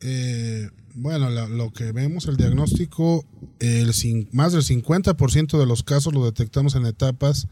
[0.01, 3.25] Eh, bueno, lo que vemos, el diagnóstico,
[3.61, 3.93] el,
[4.33, 7.47] más del 50% de los casos lo detectamos en etapas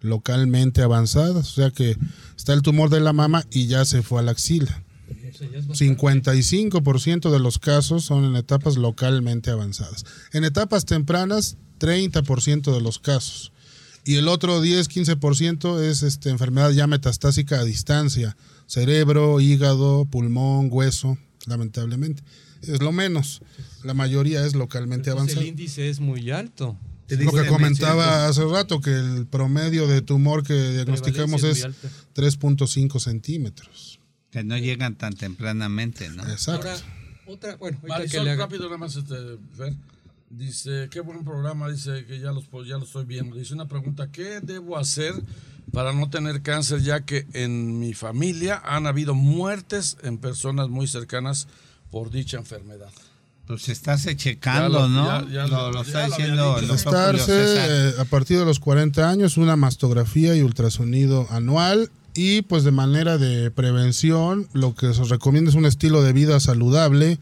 [0.00, 1.96] localmente avanzadas, o sea que
[2.36, 4.84] está el tumor de la mama y ya se fue a la axila.
[5.08, 10.04] 55% de los casos son en etapas localmente avanzadas.
[10.32, 13.52] En etapas tempranas, 30% de los casos.
[14.04, 18.36] Y el otro 10-15% es este, enfermedad ya metastásica a distancia,
[18.66, 22.22] cerebro, hígado, pulmón, hueso, lamentablemente.
[22.62, 23.42] Es lo menos.
[23.82, 25.42] La mayoría es localmente Entonces, avanzada.
[25.42, 26.78] el índice es muy alto.
[27.08, 31.74] Lo que comentaba hace rato, que el promedio de tumor que diagnosticamos es es muy
[32.14, 33.95] 3.5 centímetros.
[34.36, 36.22] Que no llegan tan tempranamente, ¿no?
[36.28, 36.68] Exacto.
[36.68, 36.80] Ahora,
[37.26, 39.14] otra, bueno, ahorita que Marisol, le haga- rápido nada más, este,
[39.56, 39.72] Fer.
[40.28, 43.34] Dice, qué buen programa, dice que ya, los, ya lo estoy viendo.
[43.36, 45.14] Dice una pregunta, ¿qué debo hacer
[45.72, 50.86] para no tener cáncer ya que en mi familia han habido muertes en personas muy
[50.86, 51.48] cercanas
[51.90, 52.90] por dicha enfermedad?
[53.46, 55.28] Pues estarse checando, Ya lo- ¿no?
[55.30, 59.08] ya- ya lo, lo- lo ya está diciendo Estarse eh, a partir de los 40
[59.08, 65.04] años, una mastografía y ultrasonido anual y pues de manera de prevención, lo que se
[65.04, 67.18] recomienda es un estilo de vida saludable,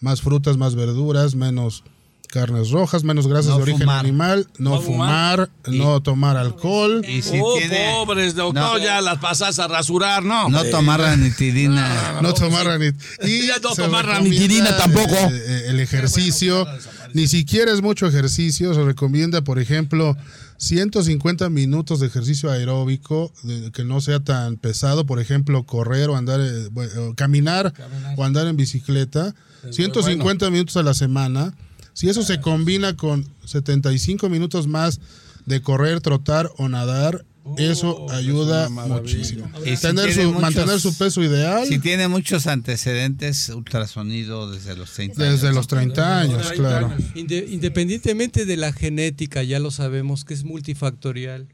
[0.00, 1.84] más frutas, más verduras, menos
[2.28, 4.00] carnes rojas, menos grasas No de origen fumar.
[4.00, 7.04] animal, no, No fumar, no tomar alcohol.
[7.08, 8.84] Y si oh, tiene- pobres, doctor, no.
[8.84, 10.48] ya las pasas a rasurar, ¿no?
[10.48, 12.20] No tomar ranitidina.
[12.22, 15.14] No tomar ranit- Y Ya no tomar ranitidina tampoco.
[15.14, 16.66] eh, el ejercicio,
[17.12, 18.74] ni siquiera es mucho ejercicio.
[18.74, 20.16] Se recomienda, por ejemplo,
[20.58, 25.04] 150 minutos de ejercicio aeróbico, de- que no sea tan pesado.
[25.06, 27.72] Por ejemplo, correr o andar, eh, o caminar,
[28.16, 29.34] o andar en bicicleta.
[29.72, 31.54] 150 minutos a la semana.
[31.92, 35.00] Si eso se combina con 75 minutos más
[35.46, 37.24] de correr, trotar o nadar,
[37.58, 39.00] eso ayuda Oh, una maravilla.
[39.18, 39.50] muchísimo.
[39.64, 41.66] Y si Tener tiene su- muchos- mantener su peso ideal.
[41.66, 45.56] Si tiene muchos antecedentes, ultrasonido desde los 30 Desde años.
[45.56, 46.92] los 30 años, 30 claro.
[47.14, 51.46] independientemente de la genética, ya lo sabemos que es multifactorial.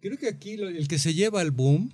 [0.00, 1.92] Creo que aquí lo- el que se lleva el boom,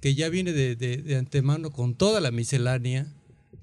[0.00, 3.06] que ya viene de, de- de antemano con toda la miscelánea,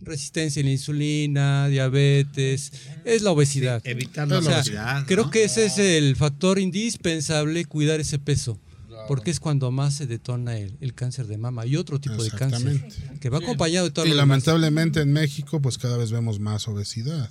[0.02, 2.74] resistencia a la insulina, diabetes,
[3.06, 3.82] es la obesidad.
[3.86, 5.06] Evitar la O sea, obesidad.
[5.06, 8.60] creo que ese es el factor indispensable, cuidar ese peso.
[9.08, 12.30] Porque es cuando más se detona el, el cáncer de mama y otro tipo de
[12.32, 13.20] cáncer, Exactamente.
[13.20, 14.28] que va acompañado de todo Y lo demás.
[14.30, 17.30] lamentablemente en México, pues cada vez vemos más obesidad.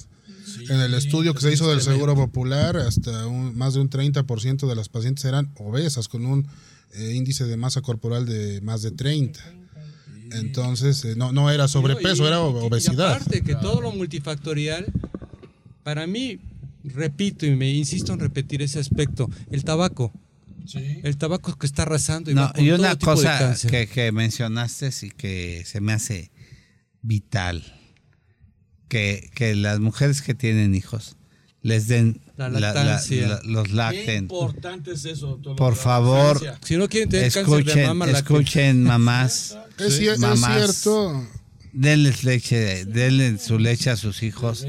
[0.68, 4.66] en el estudio que se hizo del Seguro Popular, hasta un- más de un 30%
[4.68, 6.46] de las pacientes eran obesas, con un
[6.94, 9.40] eh, índice de masa corporal de más de 30.
[10.32, 13.12] Entonces, eh, no, no era sobrepeso, era y- y obesidad.
[13.14, 14.86] aparte que todo lo multifactorial,
[15.82, 16.38] para mí,
[16.84, 20.12] repito y me insisto en repetir ese aspecto, el tabaco.
[21.02, 23.86] El tabaco que está arrasando y, va No, con y todo una tipo cosa que,
[23.88, 26.30] que mencionaste y que se me hace
[27.02, 27.62] vital,
[28.88, 31.16] que, que las mujeres que tienen hijos
[31.62, 33.28] les den La la- la- lactancia.
[33.28, 34.24] la- los Qué lacten.
[34.24, 35.56] importante es eso, doctor.
[35.56, 36.40] Por favor.
[36.64, 39.58] Si no quieren tener cáncer de Escuchen, mama, escuchen, mamás.
[39.78, 40.56] Es, cier- es mamás.
[40.82, 41.28] cierto.
[41.74, 44.66] Denles leche, denle su leche a sus hijos.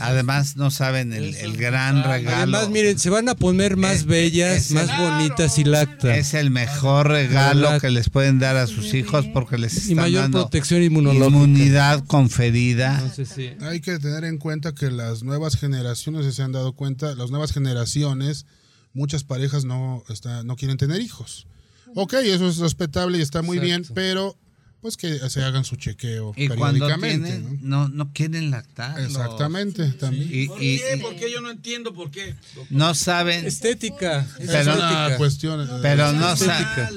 [0.00, 2.56] Además, no saben el, el gran regalo.
[2.56, 5.14] Además, miren, se van a poner más Es- bellas, es- más claro.
[5.14, 6.10] bonitas y lactan.
[6.12, 9.96] Es el mejor regalo que les pueden dar a sus hijos porque les y están
[9.96, 11.26] mayor dando protección inmunológica.
[11.28, 12.94] inmunidad conferida.
[12.96, 13.50] Entonces, sí.
[13.60, 17.30] Hay que tener en cuenta que las nuevas generaciones, si se han dado cuenta, las
[17.30, 18.46] nuevas generaciones,
[18.92, 21.46] muchas parejas no, está, no quieren tener hijos.
[21.94, 24.36] Ok, eso es respetable y está muy bien, pero
[24.80, 27.30] pues que se hagan su chequeo Y cuando periódicamente.
[27.32, 27.88] tienen, ¿no?
[27.88, 28.98] no, no quieren lactar.
[29.00, 30.28] Exactamente, también.
[30.32, 30.96] Y, ¿Por y- qué?
[30.96, 31.30] y ¿Por qué?
[31.30, 32.34] Yo no entiendo por qué.
[32.70, 34.26] no saben, Estética.
[34.38, 35.16] Es Pero- una estética.
[35.18, 35.60] cuestión.
[35.68, 36.88] eh, pero no, Estética.
[36.88, 36.90] sa-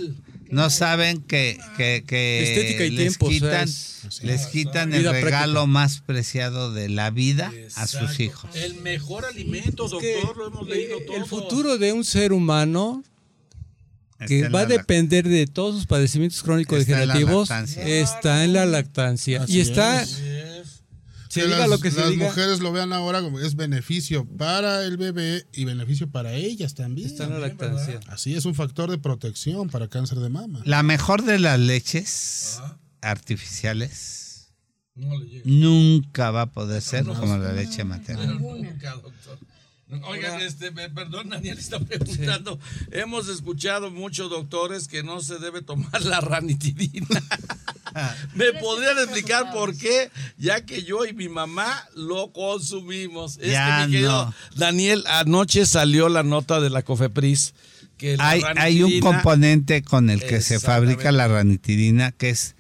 [0.50, 4.94] no saben que, que, que Estética y les tiempo, o sea, quitan, es- les quitan
[4.94, 5.66] el regalo práctica.
[5.66, 8.50] más preciado de la vida a sus hijos.
[8.56, 11.18] El mejor alimento, doctor, que, lo hemos eh, leído todo.
[11.18, 13.04] El futuro de un ser humano
[14.28, 17.88] que va a depender de todos sus padecimientos crónicos Está en la degenerativos lactancia.
[17.88, 20.10] está en la lactancia Así y está es.
[21.30, 23.56] se que diga las, lo que se las diga mujeres lo vean ahora como es
[23.56, 27.08] beneficio para el bebé y beneficio para ellas también.
[27.08, 30.62] está en la lactancia Así es un factor de protección para cáncer de mama.
[30.66, 32.60] La mejor de las leches
[33.02, 34.54] artificiales
[34.96, 35.10] No
[35.46, 38.26] nunca va a poder ser como la leche materna.
[38.34, 39.40] Nunca, doctor.
[40.04, 42.60] Oigan, este, me- perdón, Daniel está preguntando.
[42.92, 47.08] Hemos escuchado muchos doctores que no se debe tomar la ranitidina.
[48.34, 50.10] ¿Me podrían explicar por qué?
[50.38, 53.38] Ya que yo y mi mamá lo consumimos.
[53.38, 54.34] Es Ya que mi querido no.
[54.56, 57.54] Daniel, anoche salió la nota de la Cofepris.
[57.98, 62.56] Que la Hay, hay un componente con el que se fabrica la ranitidina que es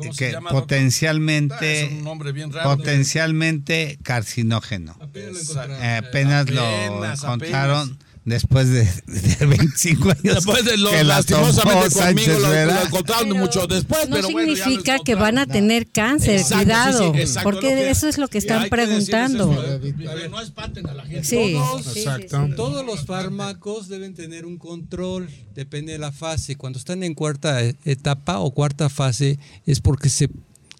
[0.00, 0.58] ¿Cómo se que llama, doctor?
[0.58, 2.76] Ah, potencialmente es un nombre bien raro.
[2.76, 4.96] potencialmente carcinógeno.
[5.00, 5.82] Apenas lo encontraron.
[5.84, 10.34] Eh, apenas lo Apenas, encontraron después de, de 25 años.
[10.36, 14.52] Después de los que la lastimosamente conmigo lo, lo encontraron mucho después, No pero bueno,
[14.52, 17.90] lo significa que van a tener cáncer, Exacto, cuidado, sí, sí, exacto, porque lo que-
[17.90, 19.52] eso es lo que están preguntando.
[19.52, 20.28] eso.
[20.30, 21.24] No espanten a la gente.
[21.24, 22.46] Sí, Todos- sí, sí, Exacto.
[22.46, 22.52] sí.
[22.56, 26.56] Todos los fármacos deben tener un control, depende de la fase.
[26.56, 30.28] Cuando están en cuarta etapa o cuarta fase es porque se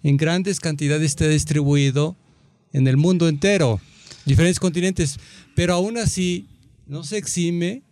[0.03, 2.16] en grandes cantidades está distribuido
[2.72, 3.80] en el mundo entero,
[4.24, 5.18] diferentes continentes,
[5.55, 6.47] pero aún así
[6.91, 7.84] no se exime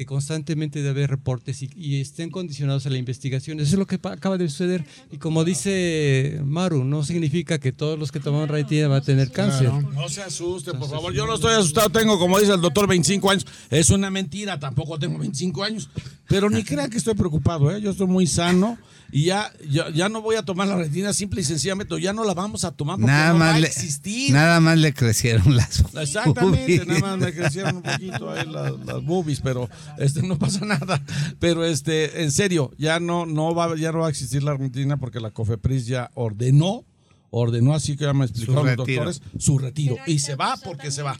[0.00, 3.60] que constantemente debe haber reportes y, y estén condicionados a la investigación.
[3.60, 4.82] Eso es lo que acaba de suceder.
[5.12, 9.30] Y como dice Maru, no significa que todos los que toman raitina van a tener
[9.30, 9.68] cáncer.
[9.68, 9.90] Claro.
[9.92, 11.12] No se asuste, por favor.
[11.12, 11.90] Yo no estoy asustado.
[11.90, 13.46] Tengo, como dice el doctor, 25 años.
[13.68, 14.58] Es una mentira.
[14.58, 15.90] Tampoco tengo 25 años.
[16.28, 17.70] Pero ni crean que estoy preocupado.
[17.70, 17.82] ¿eh?
[17.82, 18.78] Yo estoy muy sano.
[19.12, 22.00] Y ya, ya, ya no voy a tomar la retina simple y sencillamente.
[22.00, 24.32] Ya no la vamos a tomar porque Nada no va más, a existir.
[24.32, 26.86] nada más le crecieron las Exactamente, boobies.
[26.86, 29.68] nada más me crecieron un poquito ahí las, las boobies, pero
[29.98, 31.00] este no pasa nada.
[31.38, 34.96] Pero este, en serio, ya no, no va, ya no va a existir la retina
[34.96, 36.84] porque la COFEPRIS ya ordenó,
[37.30, 39.96] ordenó así que ya me explicaron los doctores, su retiro.
[40.06, 41.18] Y se va porque se va.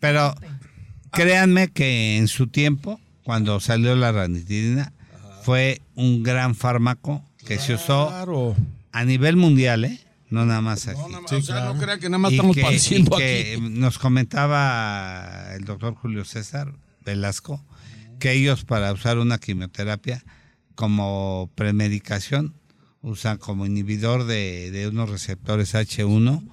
[0.00, 0.34] Pero
[1.12, 4.92] créanme que en su tiempo, cuando salió la ranitidina,
[5.42, 8.54] fue un gran fármaco que se usó
[8.92, 10.00] a nivel mundial, ¿eh?
[10.30, 11.00] No nada más aquí.
[11.00, 11.74] No, nada más, Sí, o sea, claro.
[11.74, 13.70] no crean que nada más Y estamos que- padeciendo y que aquí.
[13.70, 16.74] nos comentaba el doctor Julio César
[17.08, 17.64] Velasco
[18.20, 20.24] que ellos para usar una quimioterapia
[20.74, 22.54] como premedicación
[23.00, 26.48] usan como inhibidor de, de unos receptores H1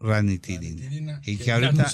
[0.00, 1.90] ranitidina Ranitidina, y que ahorita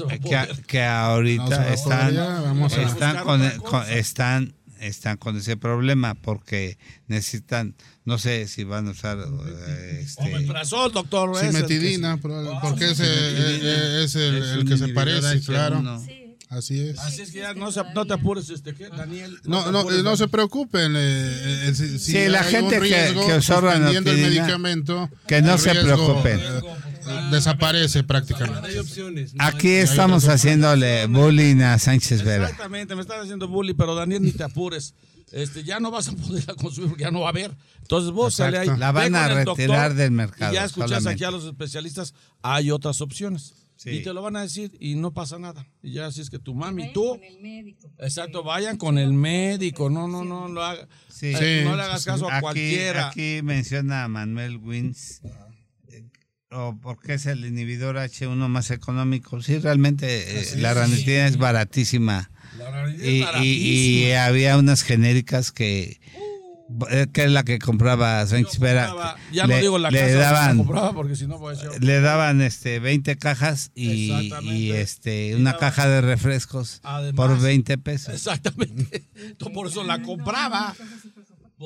[0.66, 3.92] que, ahorita No están ya, están con, cosa.
[3.92, 10.22] están están con ese problema porque necesitan no sé si van a usar eh, este,
[10.22, 11.34] Omeprazol, doctor.
[11.38, 15.46] Simetidina, porque ese es el, que se parece, H1.
[15.46, 16.02] claro.
[16.50, 16.98] Así es.
[16.98, 19.38] Así es que ya no, se- no te apures, este, ¿qué, Daniel?
[19.44, 20.94] No, no, apures, no se preocupen.
[20.96, 25.10] eh, eh, si, si Sí, la hay gente que- riesgo, que usó suspendiendo el medicamento,
[25.26, 26.38] que no se preocupen.
[26.40, 26.60] eh,
[27.30, 28.68] desaparece prácticamente.
[28.68, 29.34] Hay opciones.
[29.34, 29.44] ¿no?
[29.44, 34.32] aquí estamos haciéndole bullying a Sánchez Vera Exactamente, me están haciendo bully, pero Daniel, ni
[34.32, 34.94] te apures.
[35.32, 37.50] Este, ya no vas a poder consumir porque ya no va a haber.
[37.82, 38.62] Entonces vos sale ahí.
[38.64, 38.80] Exacto.
[38.80, 41.10] La van a retirar del mercado, Y ya escuchas solamente.
[41.10, 43.54] aquí a los especialistas, hay otras opciones.
[43.84, 43.90] Sí.
[43.90, 45.66] Y te lo van a decir y no pasa nada.
[45.82, 47.20] Y ya así es que tu mami y tú.
[47.98, 49.90] Exacto, vayan con el médico.
[49.90, 51.26] No, no, no, lo haga- Sí.
[51.34, 53.08] eh, Sí, no le hagas caso a aquí, cualquiera.
[53.08, 55.20] aquí menciona a Manuel Wins
[55.92, 56.02] eh,
[56.50, 62.30] o porque es el inhibidor H1 más económico sí realmente eh, la ranitidina es baratísima
[62.56, 64.24] La realidad es y, y- y baratísima.
[64.24, 66.00] había unas genéricas que
[67.12, 68.24] que es la que compraba
[69.32, 71.68] ya le, no digo la le casa la daban compraba porque si no a decir
[71.82, 77.14] le daban este 20 cajas y, y, este Y una daba- caja de refrescos Además-
[77.28, 78.14] por 20 pesos.
[78.14, 79.04] Exactamente.
[79.16, 80.74] Entonces, por eso la compraba.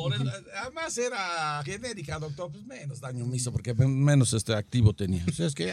[0.05, 0.31] Por el-
[0.63, 5.25] además era genérica, doctor, pues menos daño me hizo porque men- menos este activo tenía.
[5.29, 5.73] O sea, es que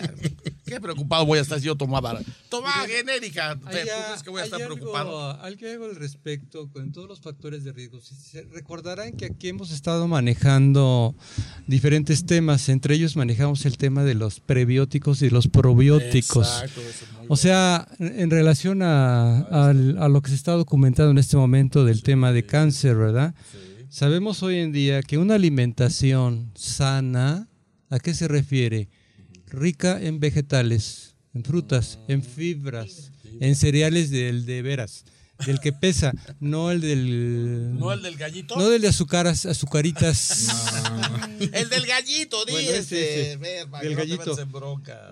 [0.66, 2.20] qué preocupado voy a estar si yo tomaba.
[2.50, 3.56] Tomaba genérica.
[3.60, 5.32] ¿Tú crees que voy a estar preocupado?
[5.42, 8.00] Algo, algo al respecto con todos los factores de riesgo.
[8.52, 11.16] Recordarán que aquí hemos estado manejando
[11.68, 12.70] diferentes temas.
[12.70, 16.48] Entre ellos manejamos el tema de los prebióticos y los probióticos.
[16.48, 19.74] Exacto, eso es muy O sea, en relación a,
[20.10, 23.34] lo que se está documentando en este momento del tema de cáncer, ¿verdad?
[23.96, 27.48] Sabemos hoy en día que una alimentación sana,
[27.90, 28.90] ¿a qué se refiere?
[29.48, 35.06] Rica en vegetales, en frutas, en fibras, en cereales del de veras,
[35.46, 37.80] del que pesa, no el del...
[37.80, 38.58] ¿No el del gallito?
[38.58, 40.50] no del de azucaras, azucaritas.
[41.54, 44.36] El del gallito, Bueno, ese, ese, Ver, para del gallito.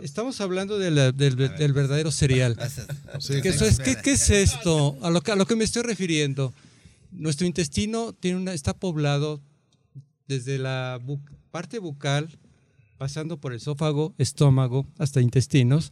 [0.01, 2.57] Estamos hablando de la- del, del verdadero cereal.
[3.21, 4.97] Sí, ¿Qué, es, ¿qué, qué es esto?
[5.01, 6.53] A lo, que, a lo que me estoy refiriendo.
[7.13, 9.41] Nuestro intestino tiene una, está poblado
[10.27, 10.99] desde la
[11.51, 12.39] parte bucal,
[12.97, 15.91] pasando por esófago, estómago, hasta intestinos.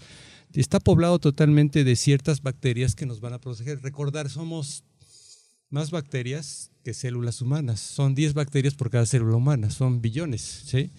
[0.54, 3.82] Está poblado totalmente de ciertas bacterias que nos van a proteger.
[3.82, 4.84] Recordar, somos
[5.70, 7.80] más bacterias que células humanas.
[7.80, 10.42] Son 10 bacterias por cada célula humana, son billones.
[10.66, 10.92] ¿sí?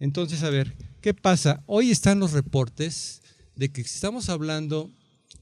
[0.00, 1.62] Entonces, a ver, ¿qué pasa?
[1.66, 3.22] Hoy están los reportes
[3.54, 4.90] de que estamos hablando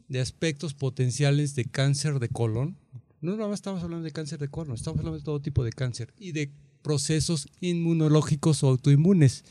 [0.08, 2.76] de aspectos potenciales de cáncer de colon,
[3.20, 5.72] no nada más estamos hablando de cáncer de colon, estamos hablando de todo tipo de
[5.72, 6.50] cáncer y de
[6.82, 9.44] procesos inmunológicos o autoinmunes.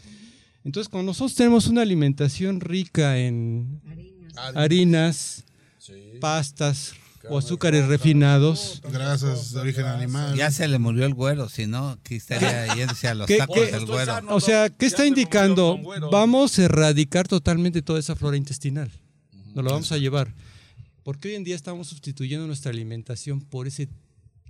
[0.64, 3.82] Entonces, cuando nosotros tenemos una alimentación rica en
[4.56, 5.44] harinas,
[6.20, 6.94] pastas
[7.30, 10.36] o azúcares refinados, grasas de origen animal.
[10.36, 13.58] Ya se le murió el güero, si no, aquí estaría yéndose a los ¿Qué- tacos
[13.58, 14.14] qué- del güero.
[14.30, 15.80] O sea, ¿qué está indicando?
[16.12, 18.92] Vamos a erradicar totalmente toda esa flora intestinal.
[19.56, 20.34] Nos lo vamos a llevar.
[21.06, 23.88] Porque hoy en día estamos sustituyendo nuestra alimentación por ese...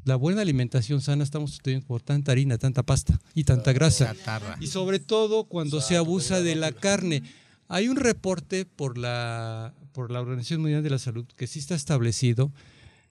[0.05, 4.15] La buena alimentación sana estamos sustituyendo por tanta harina, tanta pasta y tanta grasa.
[4.61, 7.23] Y sobre todo cuando se abusa de la carne.
[7.67, 11.75] Hay un reporte por la, por la Organización Mundial de la Salud que sí está
[11.75, 12.53] establecido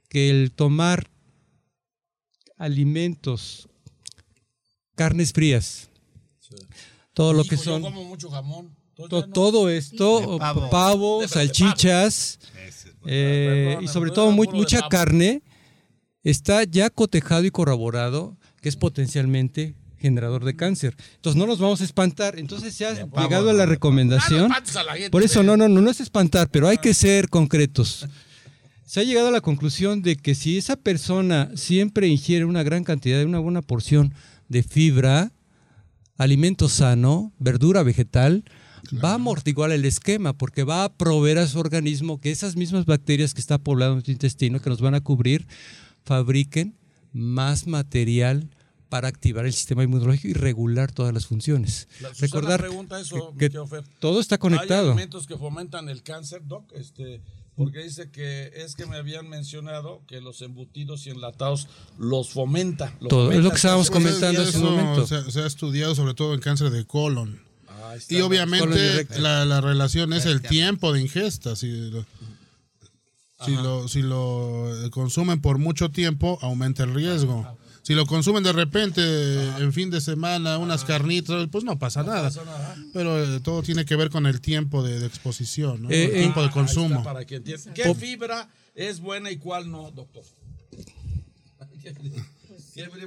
[0.08, 1.10] que el tomar
[2.56, 3.68] alimentos,
[4.94, 5.90] carnes frías,
[7.12, 8.74] todo lo que son, como mucho jamón.
[8.96, 10.70] Entonces to- ya no- todo esto, pavo.
[10.70, 12.38] pavo, salchichas,
[13.06, 15.42] eh, Perdón, y sobre todo mucha carne,
[16.22, 20.94] está ya cotejado y corroborado que es potencialmente generador de cáncer.
[21.16, 22.38] Entonces no nos vamos a espantar.
[22.38, 24.40] Entonces se ha De pavo, llegado a la recomendación.
[24.40, 25.46] Ah, no espantes a la gente, Por eso ve.
[25.46, 28.06] no, no, no, no es espantar, pero hay que ser concretos.
[28.86, 32.84] Se ha llegado a la conclusión de que si esa persona siempre ingiere una gran
[32.84, 34.12] cantidad de una buena porción
[34.48, 35.32] de fibra,
[36.18, 38.44] alimento sano, verdura vegetal,
[38.92, 42.84] va a amortiguar el esquema porque va a proveer a su organismo que esas mismas
[42.86, 45.46] bacterias que está poblando nuestro intestino, que nos van a cubrir,
[46.04, 46.76] fabriquen
[47.12, 48.50] más material
[48.88, 51.88] para activar el sistema inmunológico y regular todas las funciones.
[52.00, 53.50] La- Recordar pregunta eso, que
[53.98, 54.88] todo está Hay conectado.
[54.92, 57.20] alimentos que fomentan el cáncer, Doc, este,
[57.56, 61.68] porque dice que es que me habían mencionado que los embutidos y enlatados
[61.98, 62.96] los fomenta.
[63.08, 65.06] Todo, es lo que estábamos comentando hace un momento.
[65.06, 67.40] Se, se ha estudiado sobre todo en cáncer de colon.
[68.08, 71.56] Y obviamente la, la relación es el tiempo de ingesta.
[71.56, 72.06] Si lo,
[73.44, 77.58] si lo, si lo consumen por mucho tiempo, aumenta el riesgo.
[77.82, 79.02] Si lo consumen de repente,
[79.58, 82.30] en fin de semana, unas carnitas, pues no pasa nada.
[82.94, 85.90] Pero eh, todo tiene que ver con el tiempo de, de exposición, ¿no?
[85.90, 87.02] Eh, el eh, tiempo de consumo.
[87.04, 87.74] para que entiendan.
[87.74, 90.22] ¿Qué fibra es buena y cuál no, doctor?
[91.82, 92.24] ¿Qué fibra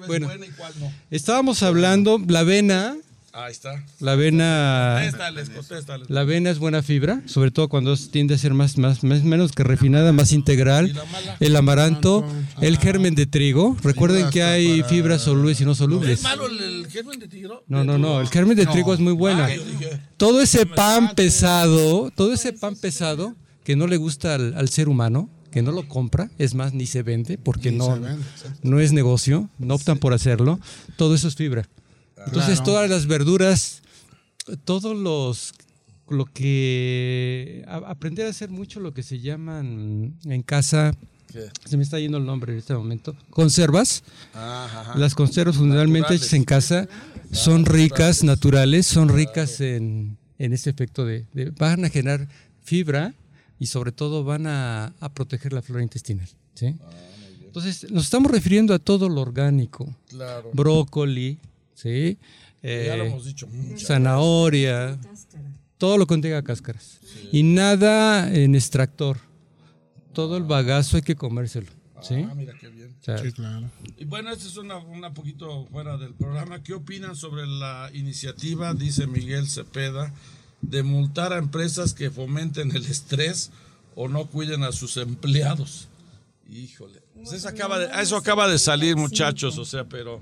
[0.02, 0.28] es Bueno.
[0.28, 0.94] buena y cuál no?
[1.10, 2.96] Estábamos hablando, la avena,
[3.40, 3.84] Ahí está.
[4.00, 6.10] la avena, Contéstales, contéstales.
[6.10, 9.24] la avena es buena fibra, sobre todo cuando es- tiende a ser más, más, más-
[9.24, 11.00] menos que refinada, más integral.
[11.40, 12.28] El amaranto,
[12.62, 13.78] el germen de trigo.
[13.84, 16.24] Recuerden que hay fibras solubles y no ¿Es solubles.
[16.24, 17.64] malo el, germen de tigro?
[17.68, 19.46] No, no, no, el germen de trigo es muy buena.
[19.46, 24.70] Ah, Todo ese pan pesado, todo ese pan pesado que no le gusta al, al
[24.70, 28.00] ser humano, que no lo compra, es más, ni se vende, porque Ni no, se
[28.00, 28.24] vende,
[28.64, 30.60] no es negocio, no optan por hacerlo,
[30.96, 31.68] todo eso es fibra.
[32.26, 32.64] Entonces Claro.
[32.64, 33.82] todas las verduras,
[34.66, 35.54] todos los,
[36.10, 40.94] lo que, a- aprender a hacer mucho lo que se llaman en casa,
[41.32, 41.50] ¿Qué?
[41.66, 44.04] se me está yendo el nombre en este momento, conservas.
[44.34, 44.98] Ajá, ajá.
[44.98, 46.22] Las conservas fundamentalmente Naturales.
[46.24, 46.88] hechas en casa
[47.32, 52.28] son ricas, naturales, son ricas en, en ese efecto de, de- van a generar
[52.64, 53.14] fibra
[53.60, 56.28] y sobre todo van a, a proteger la flora intestinal.
[56.56, 56.68] ¿sí?
[56.68, 59.94] Entonces Entonces, nos estamos refiriendo a todo lo orgánico.
[60.10, 60.50] Claro.
[60.54, 61.38] Brócoli,
[61.78, 62.18] ¿sí?
[62.64, 63.86] ya lo Eh, hemos dicho mucho.
[63.86, 64.98] zanahoria,
[65.78, 67.00] todo lo que contenga cáscaras.
[67.32, 69.18] Y nada en extractor.
[70.14, 71.68] Todo el bagazo hay que comérselo,
[72.02, 72.26] ¿sí?
[72.28, 72.96] Ah, mira qué bien.
[73.00, 73.70] O sea, Sí, claro.
[74.00, 76.64] Y bueno, esta es una, una poquito fuera del programa.
[76.64, 80.12] ¿Qué opinan sobre la iniciativa, dice Miguel Cepeda,
[80.62, 83.52] de multar a empresas que fomenten el estrés
[83.96, 85.88] o no cuiden a sus empleados?
[86.50, 87.00] Híjole.
[87.14, 90.20] Pues eso, acaba de, eso acaba de salir, muchachos, o sea, pero...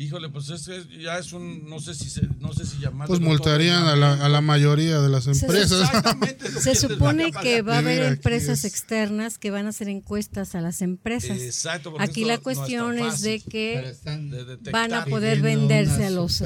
[0.00, 0.66] Híjole, pues es
[0.98, 3.08] ya es un, no sé si se, no sé si llamarlo.
[3.08, 5.90] Pues multarían a la, a la mayoría de las empresas.
[6.62, 10.54] Se que supone que va a haber empresas es- externas que van a hacer encuestas
[10.54, 11.38] a las empresas.
[11.42, 15.42] Exacto, porque Aquí la no es tan cuestión es de que de van a poder
[15.42, 16.38] venderse a los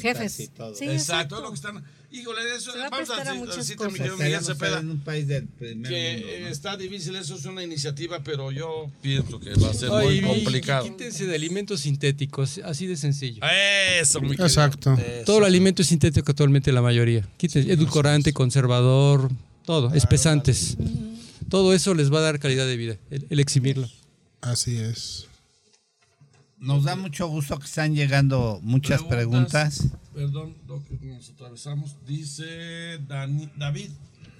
[0.00, 0.32] jefes.
[0.34, 1.40] Sí, Exacto, exacto.
[1.40, 1.82] lo que están.
[2.12, 4.18] Híjole, eso Se va a vamos prestar a a, cosas.
[4.18, 6.48] Miguel Cepeda, en un país del primer que mundo, ¿no?
[6.48, 10.42] está difícil, eso es una iniciativa, pero yo pienso que va a ser Ay, muy
[10.42, 10.84] complicado.
[10.84, 13.42] Quítense de alimentos sintéticos, así de sencillo.
[13.98, 14.32] Eso, mi.
[14.32, 14.92] Exacto.
[14.92, 15.24] Eso.
[15.24, 17.26] Todo el alimento es sintético actualmente la mayoría.
[17.38, 19.30] Quítense edulcorante, conservador,
[19.64, 20.76] todo, espesantes.
[21.48, 23.88] Todo eso les va a dar calidad de vida, el, el eximirlo.
[24.42, 25.28] Así es.
[26.62, 29.88] Nos da mucho gusto que están llegando muchas preguntas.
[30.14, 31.96] Perdón, Doc, nos atravesamos.
[32.06, 33.90] Dice Dani- David,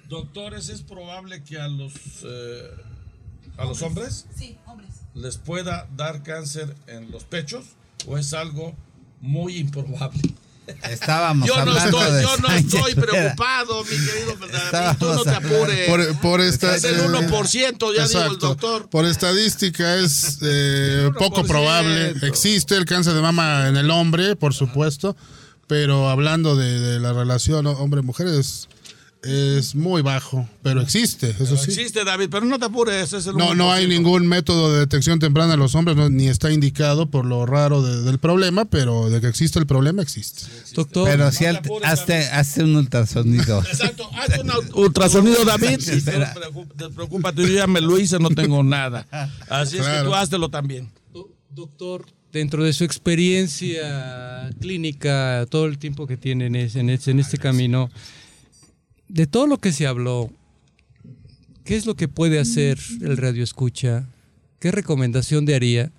[0.09, 1.93] doctores, ¿es probable que a los,
[2.23, 2.69] eh,
[3.57, 4.89] a los hombres Sí, hombres.
[5.15, 7.65] les pueda dar cáncer en los pechos
[8.07, 8.75] o es algo
[9.21, 10.21] muy improbable?
[10.89, 14.37] Estábamos Yo no hablando estoy, de yo no Sánchez estoy preocupado, mi querido
[14.71, 15.89] David, tú no te apures.
[15.89, 18.47] Por, por esta, es el eh, 1%, ya dijo el exacto.
[18.47, 18.89] doctor.
[18.89, 21.47] Por estadística es eh, poco 1%.
[21.47, 22.13] probable.
[22.23, 25.17] Existe el cáncer de mama en el hombre, por supuesto,
[25.67, 28.67] pero hablando de, de la relación hombre-mujer es,
[29.23, 31.71] es muy bajo, pero existe, eso sí.
[31.71, 33.87] Existe, David, pero no te apures, es el No, no hay 1%.
[33.87, 37.81] ningún método de detección temprana en los hombres, no, ni está indicado por lo raro
[37.81, 40.43] de- del problema, pero de que existe el problema, existe.
[40.75, 43.59] Doctor, Pero si te al- apures, hazte, hazte un ultrasonido.
[43.71, 44.51] Exacto, haz un
[44.83, 45.79] ultrasonido, David.
[45.79, 49.07] no te preocup- te preocupes, yo ya me lo hice, no tengo nada.
[49.49, 50.91] Así es que tú háztelo también.
[51.13, 56.89] Do- Doctor, dentro de su experiencia clínica, todo el tiempo que tiene en, ese- en
[56.89, 57.89] este, en este camino,
[59.07, 60.31] de todo lo que se habló,
[61.63, 64.07] ¿qué es lo que puede hacer el radio escucha?
[64.59, 65.91] ¿Qué recomendación daría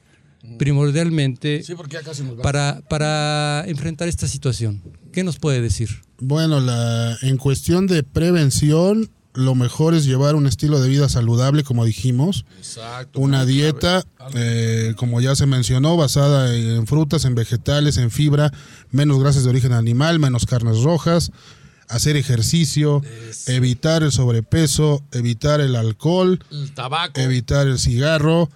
[0.59, 2.43] primordialmente Sí, porque ya casi nos va.
[2.43, 4.83] para, para enfrentar esta situación?
[5.13, 5.89] ¿Qué nos puede decir?
[6.19, 11.65] Bueno, la, en cuestión de prevención, lo mejor es llevar un estilo de vida saludable,
[11.65, 13.19] como dijimos, Exacto.
[13.21, 14.05] una dieta,
[14.35, 18.53] eh, como ya se mencionó, basada en frutas, en vegetales, en fibra,
[18.91, 21.33] menos grasas de origen animal, menos carnes rojas,
[21.89, 23.03] hacer ejercicio,
[23.47, 27.21] evitar el sobrepeso, evitar el alcohol, El tabaco.
[27.21, 28.49] evitar el cigarro,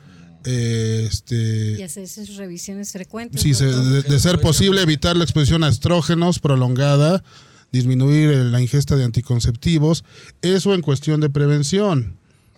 [0.44, 3.42] eh, este, Y hacer esas revisiones frecuentes.
[3.42, 3.84] Sí, se- doctor.
[3.92, 7.22] de, de ser posible evitar la exposición a estrógenos prolongada,
[7.72, 10.04] disminuir la ingesta de anticonceptivos,
[10.42, 12.16] eso en cuestión de prevención.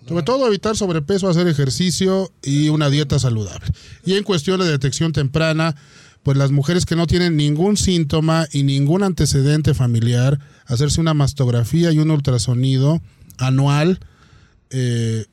[0.08, 3.66] Sobre todo evitar sobrepeso, hacer ejercicio y una dieta saludable.
[4.04, 5.76] Y en cuestión de detección temprana,
[6.22, 11.92] pues las mujeres que no tienen ningún síntoma y ningún antecedente familiar, hacerse una mastografía
[11.92, 13.00] y un ultrasonido
[13.38, 14.00] anual
[14.72, 15.26] eh,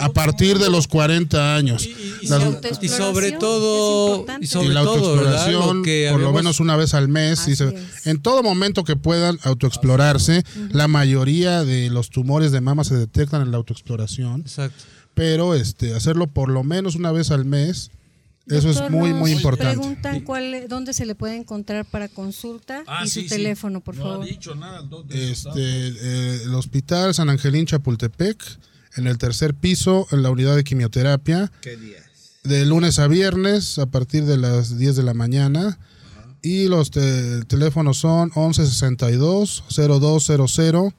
[0.00, 1.86] a partir de los 40 años.
[1.86, 6.32] Y, Las- autoexploración y sobre todo, y y sobre la autoexploración Lo que por lo
[6.32, 7.48] menos una vez al mes.
[7.48, 12.84] y se- en todo momento que puedan autoexplorarse, la mayoría de los tumores de mama
[12.84, 14.84] se detectan en la autoexploración, Exacto.
[15.14, 17.90] pero este hacerlo por lo menos una vez al mes,
[18.50, 19.76] eso es muy, muy importante.
[19.76, 23.30] Preguntan cuál, dónde se le puede encontrar para consulta Ah, y sí, su sí.
[23.36, 24.24] teléfono, por no favor.
[24.24, 28.42] ha dicho nada Este, eh, el Hospital San Angelín Chapultepec,
[28.96, 32.04] en el tercer piso, en la unidad de quimioterapia, ¿Qué días?
[32.44, 35.78] de lunes a viernes a partir de las 10 de la mañana.
[36.40, 40.94] Y los te- teléfonos son 1162-0200,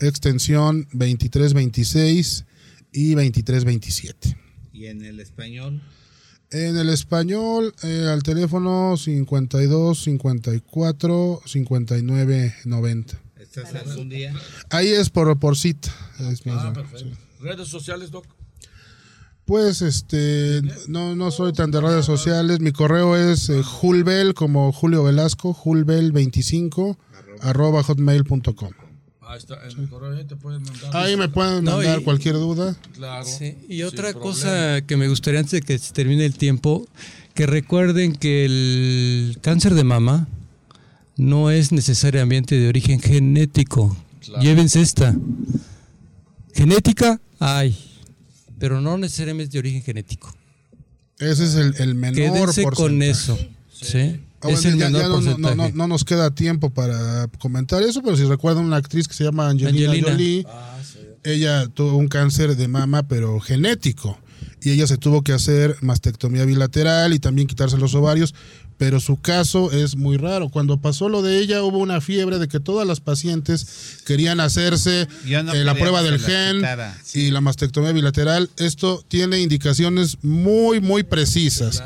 [0.00, 2.44] extensión 2326
[2.92, 4.36] y 2327.
[4.72, 5.82] ¿Y en el español?
[6.50, 13.18] En el español, eh, al teléfono 52 54 59 90.
[13.38, 14.34] ¿Estás algún día?
[14.70, 15.90] Ahí es por, por cita.
[16.20, 16.98] es Ah, perfecto.
[16.98, 17.12] sí.
[17.40, 18.26] Redes sociales, Doc.
[19.44, 22.60] Pues este, no, no soy tan de redes sociales.
[22.60, 26.96] Mi correo es eh, julbel, como Julio Velasco, julbel25,
[27.40, 28.72] arroba hotmail.com.
[29.30, 30.96] Ahí está, en el correo ahí te pueden mandar.
[30.96, 32.74] Ahí me pueden No, mandar y- cualquier duda.
[32.94, 33.26] Claro.
[33.26, 34.20] Sí, Y otra problema.
[34.22, 36.88] cosa que me gustaría antes de que se termine el tiempo,
[37.34, 40.28] que recuerden que el cáncer de mama
[41.18, 43.94] no es necesariamente de origen genético.
[44.24, 44.42] Claro.
[44.42, 45.14] Llévense esta.
[46.54, 47.76] Genética hay,
[48.58, 50.34] pero no necesariamente es de origen genético.
[51.18, 53.38] Ese es el, el menor Quédense con eso.
[53.72, 54.20] ¿sí?
[54.40, 55.56] Ah, Es bueno, el ya- menor ya no, no- porcentaje.
[55.56, 59.24] no- no nos queda tiempo para comentar eso, pero si recuerdan una actriz que se
[59.24, 60.10] llama Angelina, Angelina.
[60.12, 60.46] Jolie,
[61.24, 64.18] ella tuvo un cáncer de mama, pero genético,
[64.62, 68.34] y ella se tuvo que hacer mastectomía bilateral y también quitarse los ovarios,
[68.76, 70.50] pero su caso es muy raro.
[70.50, 73.66] Cuando pasó lo de ella hubo una fiebre de que todas las pacientes
[74.06, 75.08] querían hacerse
[75.42, 76.62] no eh, la prueba del la gen
[77.14, 78.50] y la mastectomía bilateral.
[78.56, 81.82] Esto tiene indicaciones muy, muy precisas.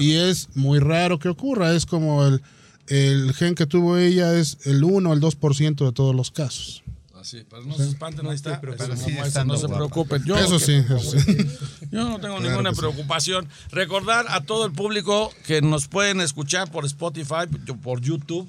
[0.00, 1.74] Y es muy raro que ocurra.
[1.74, 2.42] Es como el,
[2.88, 6.82] el gen que tuvo ella es el 1 o el 2% de todos los casos.
[7.20, 8.60] Así, pero no se espanten, ahí está.
[8.62, 9.76] Pero no, se guapa.
[9.76, 10.24] preocupen.
[10.24, 11.36] Yo, Eso sí, eso sí.
[11.90, 13.46] Yo no tengo Claro ninguna preocupación.
[13.70, 17.46] Recordar a todo el público que nos pueden escuchar por Spotify,
[17.82, 18.48] por YouTube,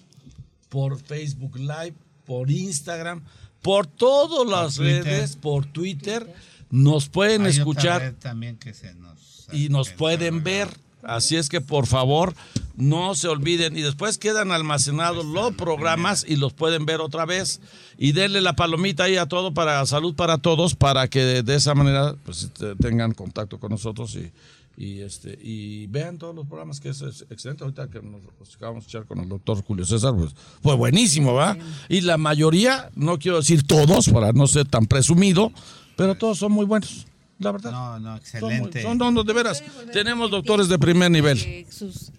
[0.69, 1.95] por Facebook Live,
[2.25, 3.23] por Instagram,
[3.61, 6.33] por todas las redes, por Twitter.
[6.69, 10.69] Nos pueden Hay otra escuchar red también que se nos y nos pueden ver.
[11.03, 12.33] Así es que por favor
[12.75, 13.77] no se olviden.
[13.77, 17.61] Y después quedan almacenados los programas y los pueden ver otra vez.
[17.97, 21.55] Y denle la palomita ahí a todo para salud para todos para que de, de
[21.55, 22.49] esa manera pues
[22.79, 24.31] tengan contacto con nosotros y,
[24.77, 27.63] y este y vean todos los programas que es, es excelente.
[27.63, 30.31] Ahorita que nos nos acabamos de echar con el doctor Julio César pues
[30.63, 31.57] fue buenísimo va
[31.89, 35.51] y la mayoría no quiero decir todos para no ser tan presumido
[35.95, 37.05] pero todos son muy buenos
[37.41, 38.81] la verdad No, no, son, excelente.
[38.81, 39.61] son donos de veras.
[39.91, 41.65] Tenemos doctores de primer nivel.
[41.69, 42.11] Sus-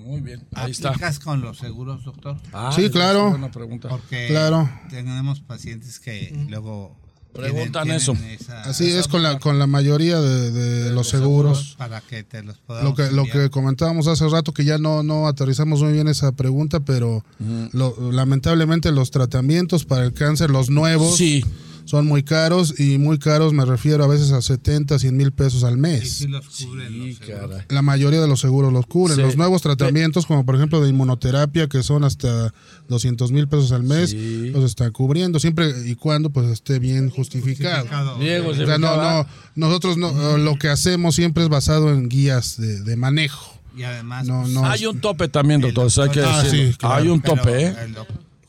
[0.04, 0.42] Muy bien.
[0.54, 0.88] Ahí está.
[0.90, 2.36] ¿Aplicas con los seguros, doctor?
[2.52, 3.30] Ah, Sí, claro.
[3.30, 3.88] Buena pregunta.
[3.88, 4.68] Porque Claro.
[4.90, 6.96] tenemos pacientes que luego
[7.32, 8.12] Preguntan eso.
[8.28, 11.76] esa- Así es con la, con la mayoría de, de los seguros.
[11.78, 15.02] para que te los podamos Lo que, lo que comentábamos hace rato, que ya no,
[15.02, 17.24] no aterrizamos muy bien esa pregunta, pero
[17.72, 21.42] lo- lamentablemente los tratamientos para el cáncer, los nuevos, Sí.
[21.84, 25.64] Son muy caros y muy caros me refiero a veces a 70, 100 mil pesos
[25.64, 26.10] al Y mes.
[26.18, 27.64] sí los cubren los caray.
[27.68, 29.16] La mayoría de los seguros los cubren.
[29.16, 29.22] Sí.
[29.22, 32.52] Los nuevos tratamientos, como por ejemplo de inmunoterapia, que son hasta
[32.88, 34.50] 200 mil pesos al mes, Sí.
[34.50, 37.82] los están cubriendo, siempre y cuando pues esté bien justificado.
[37.82, 38.18] Justificado.
[38.18, 42.56] Diego, O sea, no, no, nosotros no, lo que hacemos siempre es basado en guías
[42.58, 43.58] de, de manejo.
[43.76, 44.66] Y además, No, pues, no.
[44.66, 45.88] Hay un tope también, doctor.
[46.02, 46.72] hay que Ah, decirlo.
[46.72, 46.94] sí, claro.
[46.96, 47.74] Hay un tope, ¿eh?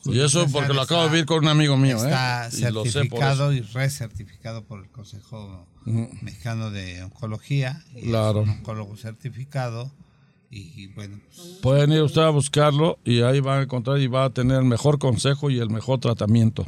[0.03, 2.51] Doc- Y eso porque lo acabo de vivir con un amigo mío, Está ¿eh?
[2.57, 3.53] Y lo sé por certificado eso.
[3.53, 7.83] y recertificado por el Consejo Mexicano de Oncología.
[7.95, 8.41] Y Claro.
[8.43, 9.91] Es un oncólogo certificado.
[10.49, 14.05] Y, y bueno, pues, Pueden ir usted a buscarlo y ahí va a encontrar y
[14.07, 16.65] va a tener el mejor consejo y el mejor tratamiento.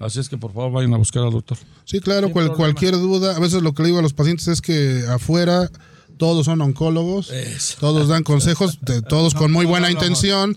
[0.00, 1.56] Así es que por favor vayan a buscar al doctor.
[1.84, 4.60] Sí, claro, cual- cualquier duda, a veces lo que le digo a los pacientes es
[4.60, 5.70] que afuera
[6.16, 7.76] todos son oncólogos, Eso.
[7.78, 10.56] todos dan consejos, de- todos con muy buena intención,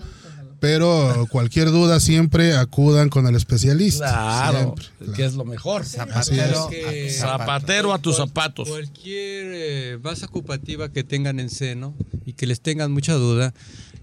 [0.60, 4.10] pero cualquier duda siempre acudan con el especialista.
[4.10, 5.14] Claro, Siempre, claro.
[5.14, 5.86] que es lo mejor.
[5.86, 7.10] zapatero, que-.
[7.12, 8.68] Zapatero a tus zapatos.
[8.70, 11.93] Cualquier eh, base ocupativa que tengan en seno
[12.26, 13.53] y que les tengan mucha duda,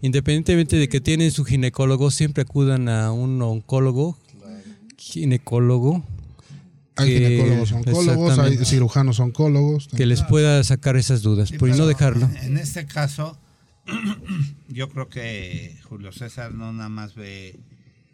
[0.02, 4.18] independientemente de que tienen su ginecólogo, siempre acudan a un oncólogo,
[4.96, 6.04] ginecólogo,
[6.96, 9.88] Hay que- ginecólogos oncólogos, hay cirujanos oncólogos.
[9.96, 12.28] que les pueda sacar esas dudas, Sí, por no dejarlo.
[12.42, 13.36] En este caso,
[14.68, 17.58] yo creo que Julio César no nada más ve